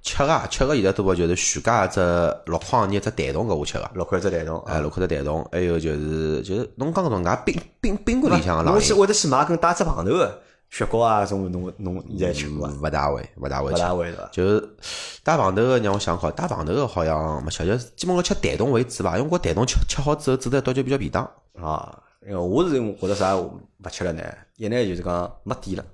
[0.00, 2.00] 吃个吃个现在多个就是徐家只
[2.46, 10.40] 六块钿只蛋筒搿我吃个，六块只蛋筒哎，六块只蛋筒，还有就是就是侬讲搿种介冰冰冰柜里向个冷饮，侬去会得去买根带只棒头个
[10.70, 12.74] 雪糕啊，种侬侬现在吃过伐？
[12.74, 13.94] 勿大会勿大会吃勿大。
[13.94, 14.28] 会对伐？
[14.32, 14.76] 就是
[15.22, 19.18] 带棒头个让我想好，带棒头个好像没吃，就基本上吃蛋筒为主吧。
[19.18, 21.24] 因为我蛋筒吃吃好之后，煮得一道就比较便当。
[21.54, 23.60] 啊，因为我是觉得啥勿
[23.90, 24.22] 吃了呢？
[24.56, 25.84] 一呢就是讲没店了，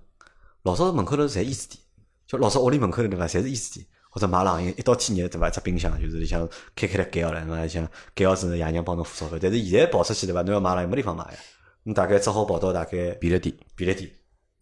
[0.62, 1.80] 老早门口头侪烟子店，
[2.26, 3.86] 就老早屋里门口头对伐，侪是烟子店。
[4.08, 5.50] 或者买冷饮，一到天热对伐？
[5.50, 9.38] 只冰箱就是里向开开来盖好了，那像盖好之后，爷娘帮侬付钞票。
[9.42, 10.40] 但是现在跑出去对伐？
[10.40, 11.38] 侬要买冷饮没地方买呀，
[11.82, 14.10] 侬大概只好跑到大概便利店，便利店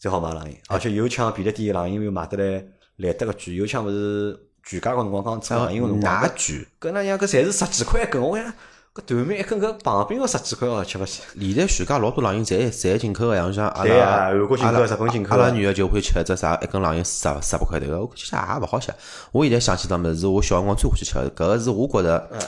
[0.05, 2.63] 最好买冷饮，而且有抢便利店冷饮又买得来
[2.97, 6.67] 来得个贵，有抢勿是全家个辰光刚做冷饮个辰光，奶卷。
[6.79, 8.53] 搿那样搿侪是十几块一根，我想。
[8.93, 11.23] 搿团面一根搿棒冰要十几块哦，吃勿起。
[11.41, 17.87] 现在全家老多冷饮侪侪进口个，像像阿对拉啊韩国进口日本进口阿拉女儿就会吃只啥一根冷饮十十八块头。
[17.87, 18.93] 个，我其实也勿好吃。
[19.33, 22.39] 我现在想起只物事，是我小辰光最欢喜吃个，搿个是我觉着嗯。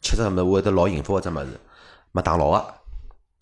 [0.00, 1.46] 吃只物事我会得老幸福个只物事。
[2.12, 2.64] 麦当劳个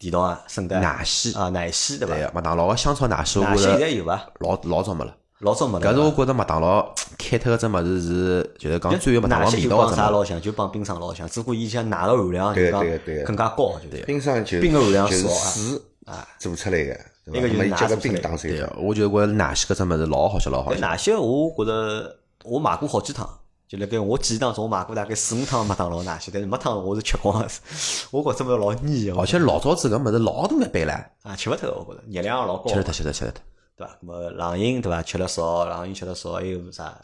[0.00, 2.14] 地道啊，圣诞奶昔啊，奶昔对伐？
[2.14, 4.26] 对，麦当劳个香草奶昔，我奶昔现在有伐？
[4.38, 5.14] 老老早没了。
[5.40, 5.86] 老早没了。
[5.86, 6.82] 搿是我觉着麦当劳
[7.18, 9.96] 开脱个只物事是，就是讲最有麦当奶昔就劳味道个只物事。
[9.96, 14.00] 帮啥老像，就帮冰霜老像，只不过伊像奶个含量就对讲对对更加高，就对。
[14.04, 18.60] 冰霜就冰个含量就是少啊水啊做出来个，那个就是加个冰拿出来对打水分。
[18.60, 20.80] 个，我就觉着奶昔搿只物事老好吃，老好吃。
[20.80, 23.28] 但奶昔我觉着我买过好几趟，
[23.70, 27.48] 就辣盖我记忆当中，我买过大概四五趟麦当劳奶昔，但是没趟我是吃光的。
[28.10, 33.40] 我觉着么老腻的，而且老早子搿物事老大一杯唻，啊吃勿脱，我觉着热量也老高吃，得脱，吃得吃得脱。
[33.76, 33.96] 对伐？
[34.00, 35.00] 那么冷饮对伐？
[35.04, 37.00] 吃了少，冷饮吃了少，还有啥？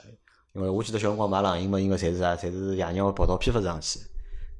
[0.54, 2.34] 因为我记得小辰光买冷饮嘛，应该侪是啥？
[2.34, 4.00] 侪是爷娘跑到批发市场去，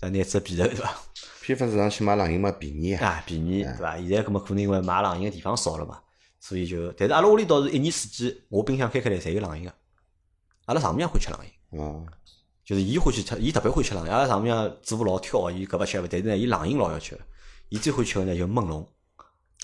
[0.01, 0.95] 再拿只皮头对伐？
[1.43, 3.97] 批发市场去买冷饮嘛便宜啊，啊，便宜对伐？
[3.97, 5.99] 现在搿么可能因为买冷饮个地方少了嘛，
[6.39, 9.75] 所以就，但是阿拉屋里倒是一年四季，我冰箱开开来侪有冷饮个。
[10.67, 12.07] 阿拉丈母娘欢喜吃冷饮，嗯，
[12.65, 14.13] 就是伊欢喜吃，伊特别欢喜吃冷饮。
[14.13, 17.21] 阿拉丈母娘嘴巴老挑，伊搿勿吃，但是呢，伊冷饮老要吃的。
[17.69, 18.87] 伊最欢喜吃个呢就梦龙，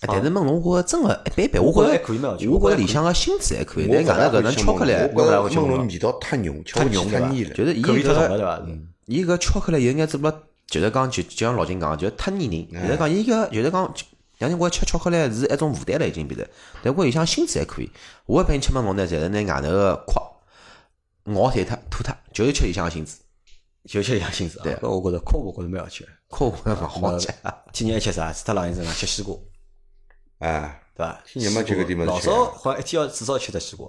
[0.00, 7.54] 但是梦龙我真个一般般，我觉觉着还可以蛮好吃我觉着里向个芯子还可以，我但外头搿能巧克力，我觉着梦龙味道太浓，太浓太腻了。
[7.54, 8.62] 就是伊搿对伐？
[9.06, 12.86] 伊搿巧克力有眼做了，就是讲就就像老金讲，就是太腻人。
[12.86, 13.94] 就是讲伊搿就是讲，
[14.38, 16.48] 让人觉吃巧克力是一种负担了，已经变得。
[16.82, 17.90] 但我里向芯子还可以。
[18.26, 20.20] 我一般吃梦龙呢，侪是拿外头个壳
[21.26, 23.18] 咬碎脱吐脱，就是吃里向个芯子。
[23.84, 26.10] 就吃里向芯子啊对，搿我觉着科我觉着蛮好吃的。
[26.28, 27.28] 壳勿勿好吃。
[27.72, 28.32] 天热还吃啥？
[28.32, 29.34] 除脱冷饮身上吃西瓜，
[30.38, 31.22] 啊，对伐？
[31.26, 33.88] 天热嘛就搿点物事老早好像一天要至少吃只西瓜。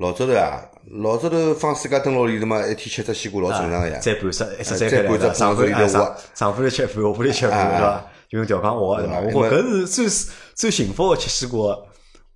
[0.00, 0.68] 老早头啊，
[1.00, 3.98] 老早头放暑假蹲屋里头嘛，一天吃只西瓜老正常个呀。
[4.00, 8.10] 再半只一只再再拌只上碰着里头半哎上上半日吃一半，下半日吃一半，啊对伐？
[8.28, 9.20] 就用调羹挖，对伐？
[9.20, 10.06] 我觉着搿是最
[10.54, 11.86] 最幸福个吃西瓜的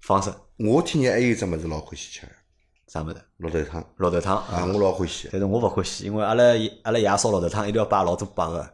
[0.00, 0.32] 方式。
[0.56, 2.26] 我天热还有只物事老欢喜吃，
[2.92, 3.16] 啥物事？
[3.38, 5.26] 绿豆汤绿豆汤啊，我老欢喜。
[5.32, 6.44] 但是我勿欢喜，因为阿拉
[6.82, 8.68] 阿拉爷烧绿豆汤一定要摆老多白个，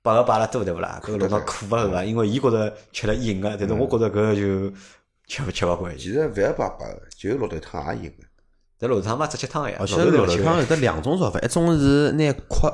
[0.00, 0.98] 白个摆了多对勿啦？
[1.04, 4.74] 搿个绿豆苦勿个，因为伊觉着吃了硬个，但是我觉着搿就
[5.26, 5.94] 吃勿吃勿惯。
[5.98, 8.24] 其实勿要摆白个，就绿豆汤也硬个。
[8.78, 9.76] 但绿豆汤嘛，只吃汤个呀。
[9.78, 12.72] 而且绿豆汤有得两种做法，一种是拿壳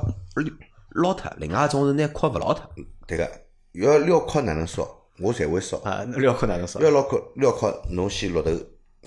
[0.91, 2.63] 捞脱，另外一种是拿壳勿捞脱。
[3.05, 3.29] 对个，
[3.73, 4.87] 要料壳哪能烧？
[5.19, 5.79] 我侪会烧。
[5.79, 6.79] 啊，料壳哪能烧？
[6.79, 8.53] 要料壳，料壳，侬先绿豆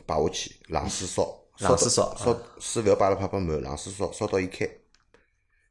[0.05, 1.23] 摆下去，冷水烧，
[1.61, 4.67] 冷水烧烧水勿要摆了啪啪满，冷水烧，烧到伊开，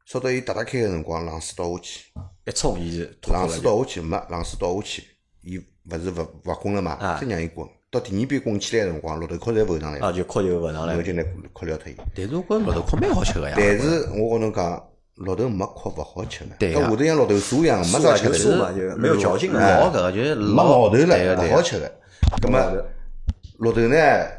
[0.07, 2.05] 烧到伊哒哒开个辰光，冷水倒下去，
[2.47, 5.05] 一冲伊就冷水倒下去，没冷水倒下去，
[5.43, 11.03] 伊勿是勿勿滚了嘛啊，再让伊滚，到第二遍滚起来个辰光，绿豆壳侪浮上来啊，了，就壳就浮上来侬。
[11.05, 11.22] 就拿
[11.53, 11.97] 壳撩脱伊。
[12.14, 13.57] 但是我觉着绿豆壳蛮好吃个呀。
[13.59, 18.57] 但是我跟侬讲，绿豆没壳勿好吃呢，对下头像绿豆沙一样，没酥啥吃头啊就酥。
[18.59, 19.80] 嘛，就没有嚼劲哎了。
[19.80, 21.36] 老搿个就是没老毛头了。
[21.36, 21.93] 勿好吃个。
[22.41, 22.59] 葛么
[23.61, 23.96] 绿豆呢，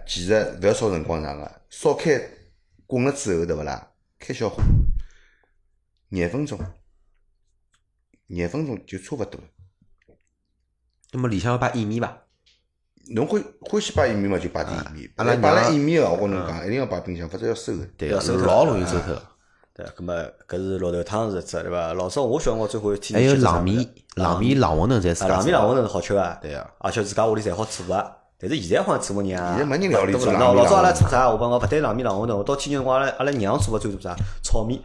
[0.07, 2.19] 其实勿要烧辰光长个，烧开
[2.87, 3.89] 滚了之后，对勿啦？
[4.17, 4.63] 开小火，
[6.09, 6.59] 廿分钟，
[8.25, 9.47] 廿分钟就差勿多了。
[11.11, 12.17] 那么里向要摆薏米伐？
[13.13, 15.07] 侬欢欢喜摆薏米嘛，就摆点薏米。
[15.17, 17.85] 阿拉摆了薏米个，我跟侬讲，一定要摆冰箱，否则要馊个。
[17.95, 19.21] 对个要收，脱老容易馊脱。
[19.75, 20.13] 对，葛么
[20.47, 21.93] 搿是绿豆汤是一只对伐？
[21.93, 28.20] 老早我小辰光最欢喜还有天吃冷面，冷面、冷馄饨侪是啊，冷面冷馄饨是好吃个，对啊而且自家屋里侪好做个。
[28.41, 31.29] 但是现在好像做个人啊，现在没人料理做冷面老早阿拉做啥？
[31.29, 34.15] 我帮我勿对冷面冷馄饨，我到天热辰光阿拉阿拉娘做个最多啥？
[34.43, 34.79] 炒面，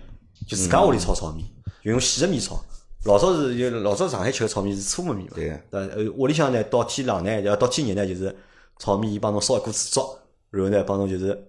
[0.46, 1.46] 就自家屋里炒炒面，
[1.82, 2.60] 就用细个面炒。
[3.04, 8.36] 老早是就老早上海吃个炒面是粗麦面嘛，对个呃，呃屋里向呢到天冷呢，要到天热呢就是
[8.78, 10.18] 炒面，伊帮侬烧一锅子粥，
[10.50, 11.48] 然后呢帮侬就是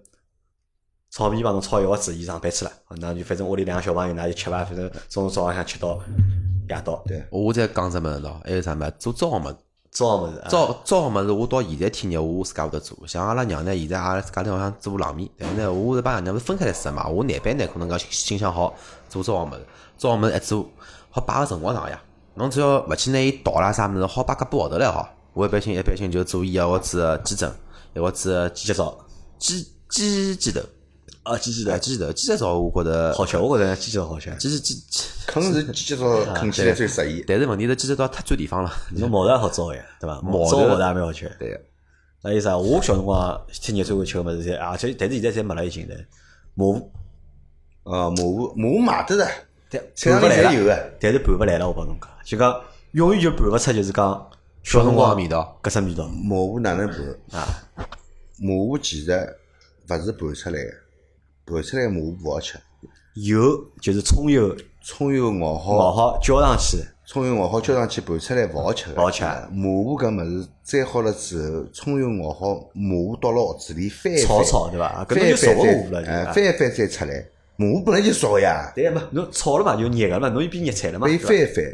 [1.10, 5.98] 炒面帮侬炒一盒子，伊上班去了，啊那就反正屋里两个小朋友，那就吃伐，反正从早浪向吃到
[6.68, 7.02] 夜到。
[7.06, 8.94] 对我再讲只么事喏，还有啥物事？
[8.98, 9.58] 做粥个
[9.90, 9.98] 物事。
[9.98, 12.96] 糟个物事，啊糟糟个物事，我到现在天热，我自家会得做。
[13.06, 17.08] 像阿拉娘呢，现在阿拉自家头好像做冷面，但是呢，我是帮爷娘是分开来吃嘛。
[17.08, 18.74] 我难办呢，可能讲心想好
[19.08, 19.66] 做糟个物事，
[19.96, 20.68] 糟个物事一做，
[21.10, 22.00] 好摆个辰光长呀。
[22.34, 25.08] 侬只要勿去拿伊倒啦啥物事，好摆个半号头来好。
[25.34, 27.50] 我一般性一般性就做一盒子鸡胗，
[27.94, 28.98] 一盒子鸡脚爪
[29.38, 30.60] 鸡鸡鸡头，
[31.22, 34.34] 啊，鸡鸡的哎鸡头，鸡头糟我觉得好吃，我觉着鸡糟好吃。
[34.36, 34.82] 鸡鸡鸡，
[35.26, 37.24] 啃是鸡爪啃起来最适宜。
[37.26, 38.72] 但是问题是鸡头糟太占地方了。
[38.92, 40.20] 侬毛头也好糟呀，对伐？
[40.22, 41.30] 毛头糟毛头也蛮好吃。
[41.38, 41.60] 对个，
[42.22, 42.56] 那意思啊？
[42.56, 45.94] 我小辰光天热最会吃个么子，侪而且但是现在侪没了已经的。
[46.54, 46.90] 麻糊，
[47.84, 49.28] 呃，麻糊麻糊买得的，
[49.70, 50.92] 但菜场里拌勿来了，侪有个。
[51.00, 51.68] 但是拌勿来了。
[51.68, 52.60] 我帮侬讲，就讲
[52.92, 54.30] 永远就拌勿出，就是讲
[54.62, 55.58] 小辰光味道。
[55.62, 57.40] 搿只味道麻糊哪能拌？
[57.40, 57.62] 啊。
[58.40, 59.36] 麻糊其实
[59.88, 60.74] 勿是拌出来个，
[61.50, 62.58] 拌出来个麻糊勿好吃。
[63.14, 69.00] 油就是葱油葱油熬好熬好，浇上去，葱油熬好浇上去拌出来勿好吃个。
[69.00, 75.04] 勿好吃麻糊搿物事摘好了之后，葱油熬好，麻糊倒了盒子里翻炒炒对伐？
[75.08, 77.26] 搿翻一侬就熟了，再，哎，翻一翻再出来。
[77.56, 79.02] 麻糊本来就熟个呀，对嘛？
[79.10, 81.08] 侬炒了嘛，就热个嘛，侬就变热菜了嘛。
[81.08, 81.64] 对伐被翻一翻，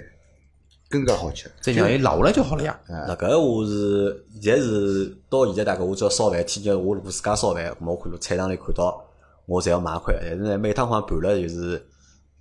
[0.88, 1.50] 更加好吃。
[1.60, 2.80] 再让伊老下来就好了呀。
[2.88, 9.03] 那搿我是现在是到现在大概我只要烧饭，天热我如果自家烧饭，我看到菜场里看到，
[9.46, 10.14] 我侪要买一块。
[10.20, 11.84] 但是呢，每趟好像盘了就是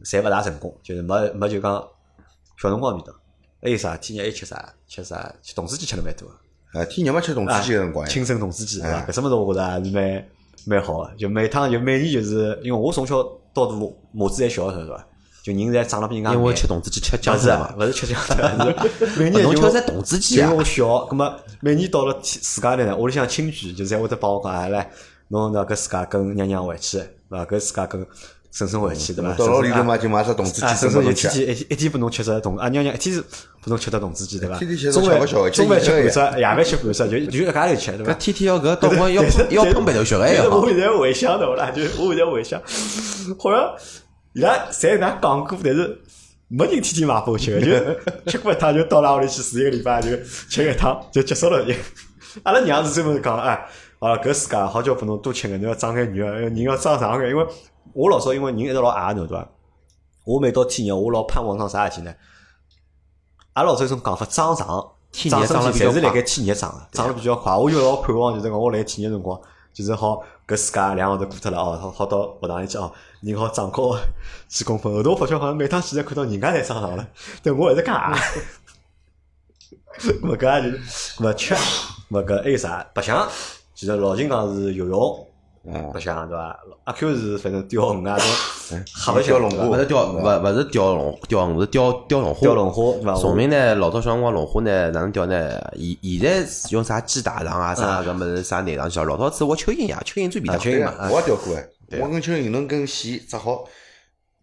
[0.04, 1.74] 侪勿大成功，就是没没就讲
[2.58, 3.14] 小辰光味道。
[3.62, 3.96] 还有啥？
[3.98, 4.74] 天热还吃啥？
[4.88, 5.34] 吃啥？
[5.42, 6.28] 吃童子鸡吃了蛮多。
[6.74, 8.98] 啊，天热嘛吃童子鸡个辰光呀，清蒸童子鸡对伐？
[8.98, 10.26] 哎搿只物事我觉着还是蛮
[10.66, 11.12] 蛮好个。
[11.18, 13.24] 就每趟就每年就是因为我从小
[13.54, 13.74] 到大
[14.12, 15.08] 码子侪小个时候对伐？
[15.44, 18.34] 就人侪长了比人家慢因为吃童子鸡吃姜勿是啊子嘛，，勿是吃姜子，
[18.98, 24.90] 是 每年就侬吃童子鸡啊因为我小，葛么每年到了天自家来呢，屋里向亲戚就侪会得帮我讲，哎来，
[25.30, 27.46] 侬那搿自家跟娘娘回去，对伐？
[27.46, 28.06] 搿自家跟
[28.52, 29.34] 婶婶回去，对伐？
[29.34, 31.30] 到牢里头嘛啊就买只童子鸡婶婶就天吃。
[31.30, 34.58] 天一一天拨侬吃只童，啊娘娘一天是拨侬吃只童子鸡，对伐？
[34.60, 38.14] 天天吃中饭中饭吃半只，夜饭吃半只，就就一家头吃，对伐？
[38.14, 40.70] 搿天天要搿到光要要喷鼻头血个但是还好我。
[40.70, 41.72] 现在回想对勿啦？
[41.72, 42.62] 就我现在回想，
[43.40, 43.74] 好像
[44.34, 46.00] 伊拉侪哪讲过，但是
[46.48, 47.72] 没人天天买包吃个，就
[48.32, 50.10] 吃过一趟就到㑚屋里去住一个礼拜，就
[50.50, 51.74] 吃一趟就结束了就。
[52.44, 53.66] 阿拉娘是专门讲，哎，
[54.04, 57.48] 啊搿世界好叫拨侬多吃个，侬要长眼肉，人要长长眼，因为
[57.94, 59.48] 我老早因为人一直老矮侬对伐？
[60.26, 62.14] 我每到天热，我老盼望上啥事体呢？
[63.54, 67.56] 阿拉老早有种讲法，长长，天热长身了侪是辣盖天热长个，长了比较快。
[67.56, 69.40] 我就老盼望就是讲我辣盖天热辰光，
[69.72, 72.92] 就是好搿世界两个号头过脱了哦，好好到学堂里去哦，
[73.22, 73.98] 人好长高
[74.50, 74.94] 几公分。
[74.94, 77.08] 后头我发觉好像每趟去侪看到人家侪长长了，
[77.42, 78.20] 但我还是介矮。
[80.22, 80.78] 咾搿也就
[81.24, 81.56] 咾吃，
[82.10, 82.86] 勿搿还有啥？
[82.94, 83.30] 白相，
[83.84, 85.28] 其实老秦讲是游泳。
[85.70, 86.58] 啊白，相对伐？
[86.86, 92.40] 阿 Q 是反正钓鱼啊，种瞎白相钓龙虾勿是钓，勿勿是钓龙钓鱼，是钓钓龙虾。
[92.40, 93.16] 钓龙虾对伐？
[93.16, 95.60] 崇明呢，老早小辰光龙虾呢，哪能钓呢？
[95.76, 99.04] 现现在是用啥鸡大肠啊，啥搿物事啥内脏去钓。
[99.04, 100.56] 老早子我蚯蚓呀，蚯蚓最便当。
[100.56, 103.66] 啊蚯蚓嘛我也钓过哎，我跟蚯蚓能根线扎好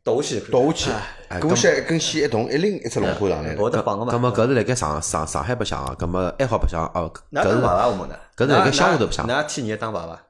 [0.02, 0.90] 倒下去，倒下去，
[1.28, 3.62] 哎过下一根线一动，一拎一只龙虾上来了。
[3.62, 4.12] 我得绑个嘛。
[4.12, 7.10] 葛么搿是辣盖上上上海白相个，葛么还好白相哦。
[7.12, 8.14] 搿是哪当爸爸我们呢？
[8.36, 10.22] 搿是辣盖乡下头白相哪天热当爸爸？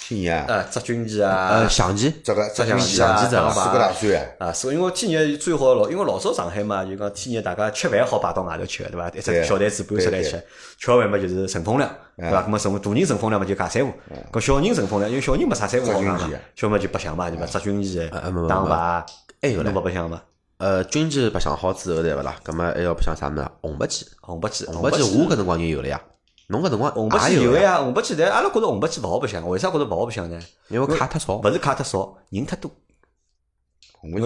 [0.00, 3.28] 天热啊，呃，扎军旗啊呃，象棋，这个这象棋啊四
[3.70, 9.08] 个大岁啊，啊，是因为天热最好老，因为老早上海嘛，就讲天热大家吃饭好摆到外头吃个，对伐？
[9.10, 10.44] 一只小台子搬出来对吃，
[10.78, 12.40] 吃完嘛就是乘风凉，对伐？
[12.42, 13.92] 那么乘大人乘风凉嘛就尬三胡，
[14.32, 17.46] 搿小人乘风凉，因为小人没啥三胡好讲嘛小么就白相嘛，对伐？
[17.46, 19.06] 扎军旗呃没没、打牌，
[19.42, 20.22] 还有嘞侬勿白相嘛？
[20.58, 22.34] 呃，军棋白相好之后对勿啦？
[22.42, 23.52] 葛么还要白相啥物事啊？
[23.60, 26.00] 红白棋，红白棋，红白棋我搿辰光就有了呀。
[26.48, 30.40] 侬搿辰光红白棋有个，呀，红白棋但阿拉觉着红白棋勿好白相，为啥觉着勿好白相呢？
[30.68, 31.36] 因为卡太少。
[31.36, 32.70] 勿是卡太少，人太多。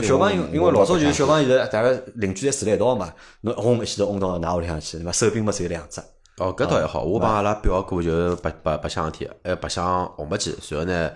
[0.02, 5.12] 小朋友，因为老早就是小朋友是大家邻居侪住辣一道嘛，侬轰一记头轰到㑚屋里向去，对伐？
[5.12, 6.02] 手柄嘛只有两只，
[6.40, 7.02] 哦，搿倒还好。
[7.02, 10.56] 我帮阿拉表哥就白白白相一天，还白相红白机。
[10.60, 11.10] 随后呢，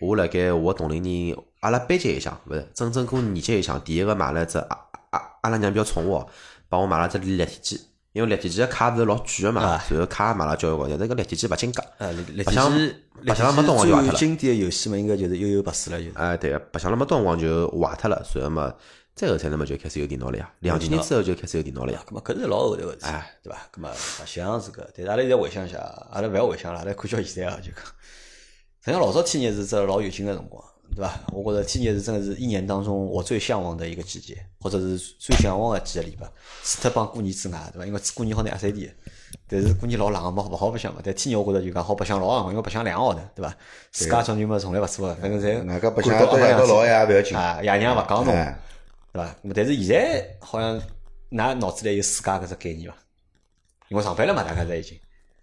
[0.00, 4.78] 我辣盖我同龄人，阿拉班级里向，勿是整整个年级里向，第一个买了只阿
[5.10, 6.28] 阿阿拉娘比较宠我，
[6.68, 7.80] 帮我买了只立体机。
[8.12, 11.82] 因为立体机个卡勿是老贵个嘛啊，随后卡也买了交关，但是搿立体机勿经格。
[11.98, 12.94] 呃，立立白相体机，
[13.26, 14.18] 白相了没多辰光就坏脱了。
[14.18, 16.12] 最经典的游戏嘛，应该就是悠悠白书了，就是。
[16.16, 18.74] 哎，对个，白相了没多辰光就坏脱了，随后嘛，
[19.18, 20.48] 再后头那么就开始有电脑了呀。
[20.60, 22.00] 两千年之后就开始有电脑了呀。
[22.08, 23.58] 咁么搿是老后头个事体哎，对伐？
[23.74, 23.90] 咁么
[24.20, 25.78] 白相是个，但是阿拉现在回想一下，
[26.12, 30.62] 阿拉勿要回想了，阿拉看叫现在啊，就讲，实际上老早天热是只老有劲个辰光，
[30.94, 31.18] 对伐？
[31.32, 36.24] 我觉着天热是真个是一年当中我最向往的一个季节，或者是最向往个几个礼拜，
[36.62, 37.86] 除脱帮过年之外，对伐？
[37.86, 38.94] 因为过年好拿压三天，
[39.48, 41.00] 但是过年老冷个嘛，勿好白相嘛。
[41.02, 43.52] 但天热我觉着就讲好白相老长，因为白相两个号头，对伐？
[43.90, 48.54] 自家小人嘛从来勿做个，反正侪外加白相到夜到老夜也勿要紧啊，爷娘勿讲侬。
[49.12, 49.52] 哎，对伐？
[49.54, 50.80] 但是现在好像
[51.30, 52.96] 㑚脑子里有自家搿只概念伐？
[53.88, 54.98] 因为上班了嘛，大家侪已经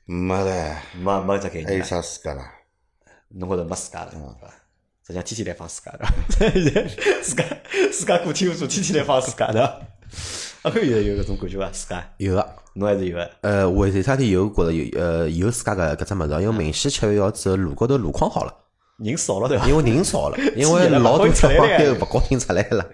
[0.05, 2.51] 没嘞，没没只概念，还有啥世界啦？
[3.29, 4.53] 侬觉着没自家了，对伐？
[5.07, 6.13] 实际上天天来放自家对伐？
[6.39, 7.45] 现 在自家
[7.91, 9.81] 自家过天无做，天天来放自家对伐？
[10.63, 11.69] 阿克现在有搿种感觉伐？
[11.71, 16.41] 自家有个，侬还是有个，呃，为为啥体有觉着有呃有自家个搿只物事？
[16.41, 18.53] 因为明显吃完药之后，路高头路况好了，
[18.97, 19.67] 人少了对伐？
[19.67, 22.87] 因为人少了， 因为老多地方又勿高兴出来了。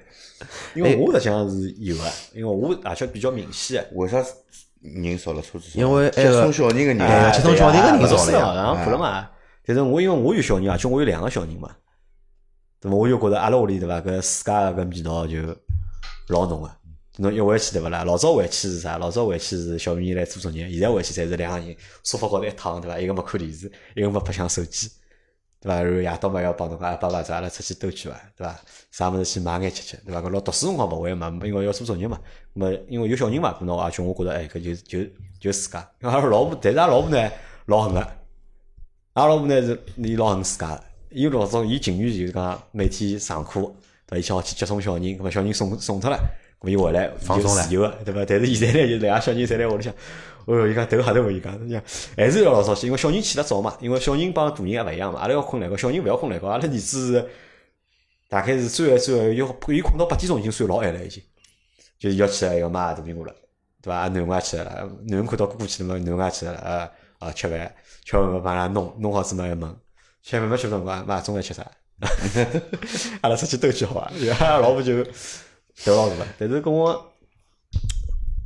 [0.76, 3.98] 因为我实际上是有个，因为我而且比较明显个。
[3.98, 4.24] 为啥
[4.82, 5.80] 人少了车子少？
[5.80, 9.30] 因为接送小人个人接送小人个人勿是少了呀网上看了嘛。
[9.66, 11.70] 但是我因为我有小人，而且我有两个小人嘛，
[12.82, 15.38] 那么我就觉着阿拉屋里对伐，搿自家搿味道就
[16.30, 16.72] 老浓个。
[17.18, 18.04] 侬一回去对勿啦？
[18.06, 18.98] 老早回去是啥？
[18.98, 22.98] 老早回去是小人来做作业，现在回去侪是两个人沙发高头一躺对伐？
[22.98, 24.90] 一个没看电视，一个没白相手机，
[25.62, 25.76] 对伐？
[25.82, 28.20] 然后夜到嘛要帮侬讲，爸爸走，阿拉出去兜圈伐？
[28.36, 28.60] 对伐？
[28.92, 30.20] 啥物事去买眼吃吃，对伐？
[30.20, 32.20] 搿老读书辰光勿会嘛，因为要做作业嘛。
[32.56, 35.10] 咁么因为有小人嘛，搿侬而且我觉着哎，搿就就
[35.40, 35.88] 就自家。
[36.02, 37.32] 因为阿拉老婆，但是阿拉老婆呢
[37.68, 38.00] 老狠个，
[39.14, 40.84] 阿拉老婆呢是伊老恨自家的。
[41.12, 43.62] 伊老早伊情愿就是讲每天上课，
[44.08, 44.18] 对伐？
[44.18, 46.18] 伊想去接送小人，咁么小人送送脱了，
[46.62, 48.24] 咁伊回来放松了有自由个，对伐？
[48.24, 49.92] 但是现在呢，就两个小人侪辣屋里向，
[50.46, 51.84] 哦哟，伊讲头吓头，伊讲，伊讲
[52.16, 57.28] 还是要老早起，因为小人起得早嘛，因为小人帮大人也勿一样嘛，阿拉要困懒觉，小人勿要困懒觉，阿拉儿子是
[58.30, 61.24] 大概是最晚最晚要伊困到八点钟已经算老晚了，已经，
[61.98, 63.34] 就是要起来要买大苹果了，
[63.82, 64.08] 对伐？
[64.08, 69.76] 囡恩也起来了，囡恩看到哥哥起来嘛，囡恩也起来了，啊啊吃饭，吃完饭帮伊拉弄弄好之后要问，
[70.22, 71.66] 吃饭没吃饭讲，妈中午吃啥？
[73.22, 74.12] 阿拉出去兜去好伐？
[74.24, 75.04] 然后阿拉老婆就
[75.84, 77.08] 头老大了，但是跟我。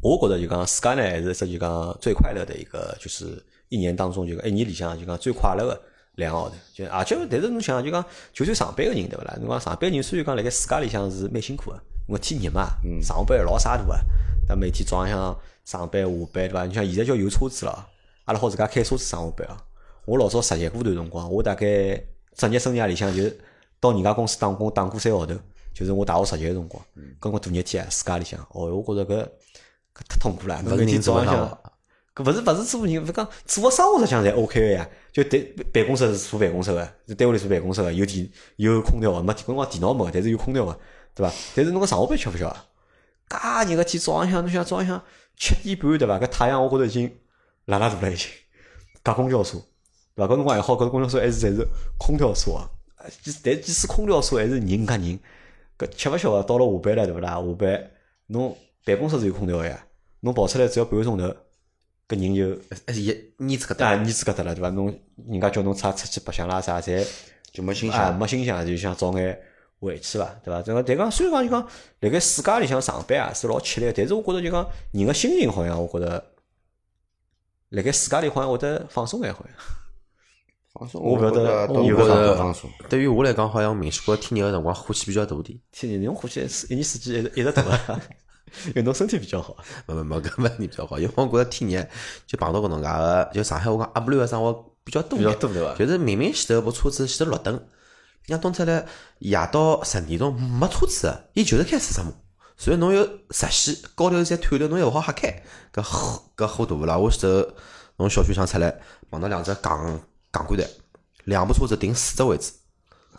[0.01, 5.81] 我觉得就讲自家呢，还是说就讲最快乐的一个，就是一年当中就讲一年里向就讲最快乐的
[6.17, 6.55] 两个号头。
[6.71, 9.35] 就而且，但是侬想就讲，就算上班个人对勿啦？
[9.41, 12.67] 侬讲上班人虽然讲辣盖自家里向是蛮辛苦个，因为天热嘛，
[13.01, 13.95] 上班老沙大个，
[14.47, 16.65] 但每天早浪向上班下班对伐？
[16.67, 17.87] 你像现在叫有车子了，
[18.25, 19.57] 阿拉好自家开车子上下班啊。
[20.05, 21.65] 我老早实习过段辰光，我大概
[22.35, 23.23] 职业生涯里向就
[23.79, 25.33] 到人家公司打工打过三个号头，
[25.75, 26.81] 就是我大学实习个辰光，
[27.19, 29.21] 跟我大热天啊，自家里向，哦，我觉着搿
[29.93, 30.63] 搿太痛苦了。
[30.63, 31.59] 每天早浪向，
[32.15, 34.89] 搿勿是勿是做人，勿是讲做个生活实际上侪 OK 个呀。
[35.11, 35.41] 就对
[35.73, 40.79] 办公室是坐办公室个，就单位里坐办公室个，有电有空调个，没搿辰光电脑没个，但是有空调个，
[41.13, 41.33] 对伐？
[41.53, 42.65] 但是侬个上下班吃勿消啊？
[43.29, 45.03] 介热个天，早浪向侬想早浪向
[45.35, 46.17] 七点半对伐？
[46.19, 47.13] 搿太阳我觉着已经
[47.65, 48.29] 辣辣大了已经，
[49.03, 49.57] 搭公交车
[50.15, 50.33] 对伐？
[50.33, 51.67] 搿辰光还好，搿公交车还是侪是
[51.97, 52.69] 空调车啊。
[52.97, 55.19] 呃即但即使空调车还是人夹人，
[55.77, 56.43] 搿吃勿消个。
[56.43, 57.31] 到了下班了对勿啦？
[57.31, 57.91] 下班
[58.27, 59.85] 侬办公室是有空调个呀，
[60.21, 61.25] 侬跑出来只要半个钟头，
[62.07, 64.69] 搿人就还是一腻子搿搭，啊腻子搿搭了对伐？
[64.69, 64.97] 侬
[65.27, 67.05] 人家叫侬出出去白相啦啥，侪
[67.51, 68.17] 就没心啊想。
[68.17, 69.39] 没心想，就想早眼
[69.79, 70.61] 回去伐，对伐？
[70.61, 71.67] 这个但讲虽然讲就讲
[71.99, 76.31] 辣盖世界里向上班啊是老吃力的，但是我觉着就讲人个心情好像我觉着
[77.69, 79.75] 辣盖世界里好像会得放松眼好像。
[80.77, 82.69] 放松，我勿晓得觉都有不上个多放松。
[82.89, 85.57] 对于我来讲，好像明显觉天热个辰光火气比较大点。
[85.71, 88.01] 天热侬火气一年四季一直一直大啊，
[88.67, 89.55] 因为侬身体比较好。
[89.87, 91.87] 没没没，搿问题比较好，因为我觉着天热
[92.27, 94.53] 就碰到搿能介个，就上海话讲阿不溜个生活
[94.83, 97.59] 比较多比较多对伐就是明明前头部车子前头绿灯，
[98.27, 98.85] 像冬出来
[99.19, 102.11] 夜到十点钟没车子个，伊就是开四十码，
[102.57, 105.41] 所以侬有直线高头有些探头，侬又勿好瞎开，
[105.73, 106.97] 搿火搿火大勿啦？
[106.97, 107.47] 我前头
[107.97, 108.77] 从小区上出来
[109.09, 109.99] 碰到两只钢
[110.35, 110.67] 钢管台，
[111.23, 112.51] 两部车子停四只位置。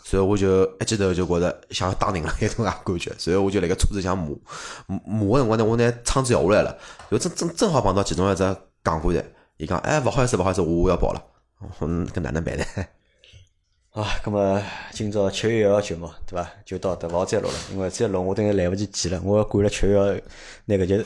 [0.03, 4.29] 所以我就一记头就觉着像要打人了一种感觉，所以我就辣盖车子上骂，
[4.85, 6.77] 骂骂个辰光呢，我拿窗子摇下来了，
[7.11, 9.25] 就正正正好碰到其中一只钢管台，
[9.57, 11.21] 伊讲哎勿好意思勿好意思，我要跑了，
[11.81, 12.63] 嗯，搿哪能办呢？
[13.91, 14.63] 啊，咁么
[14.93, 16.47] 今朝七月一号节目对伐？
[16.63, 20.05] 就到这，勿好再录了，因为再录我等于来勿及剪了，我要赶了七月一号
[20.65, 21.03] 那搿就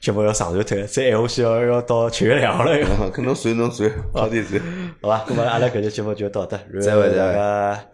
[0.00, 2.86] 节目要上传脱，再挨下去要要到七月两号了又。
[3.10, 4.60] 跟侬算侬算，好点算。
[5.02, 7.84] 好吧，那么阿拉搿期节目就到这， 然后大再会再会家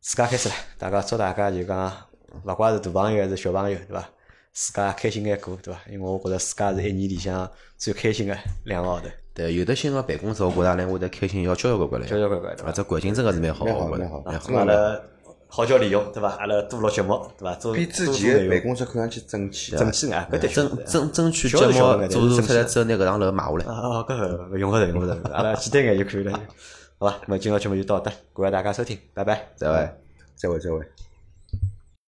[0.00, 1.92] 自家开始了，大家祝大家就讲，
[2.44, 4.04] 勿怪是大朋友还是小朋友，对伐？
[4.52, 5.80] 自家开心眼过，对伐？
[5.90, 12.72] 因为我觉着自家是一年里向最开心个两个号头，对，有的新个办公室，我觉着阿拉会得开心要交交关关来，交交关关，对啊，伐？
[12.72, 14.56] 这环境真个是蛮好，蛮好蛮好蛮好咁。
[14.56, 15.00] 阿拉
[15.54, 16.30] 好叫利用，对伐？
[16.30, 17.54] 阿拉多录节目，对伐？
[17.54, 19.70] 做比之前内容个办公室看上去整齐。
[19.76, 21.72] 整齐眼，搿争争争取节目
[22.08, 23.64] 做做出来之后，拿搿幢楼买下来。
[23.66, 24.18] 啊啊，搿
[24.50, 26.32] 个用勿着用勿着，阿拉简单眼就可以了。
[26.98, 29.46] 好吧，那么今朝节目就到这，感谢大家收听，拜拜。
[29.54, 29.88] 再会。
[30.34, 31.03] 再会再会。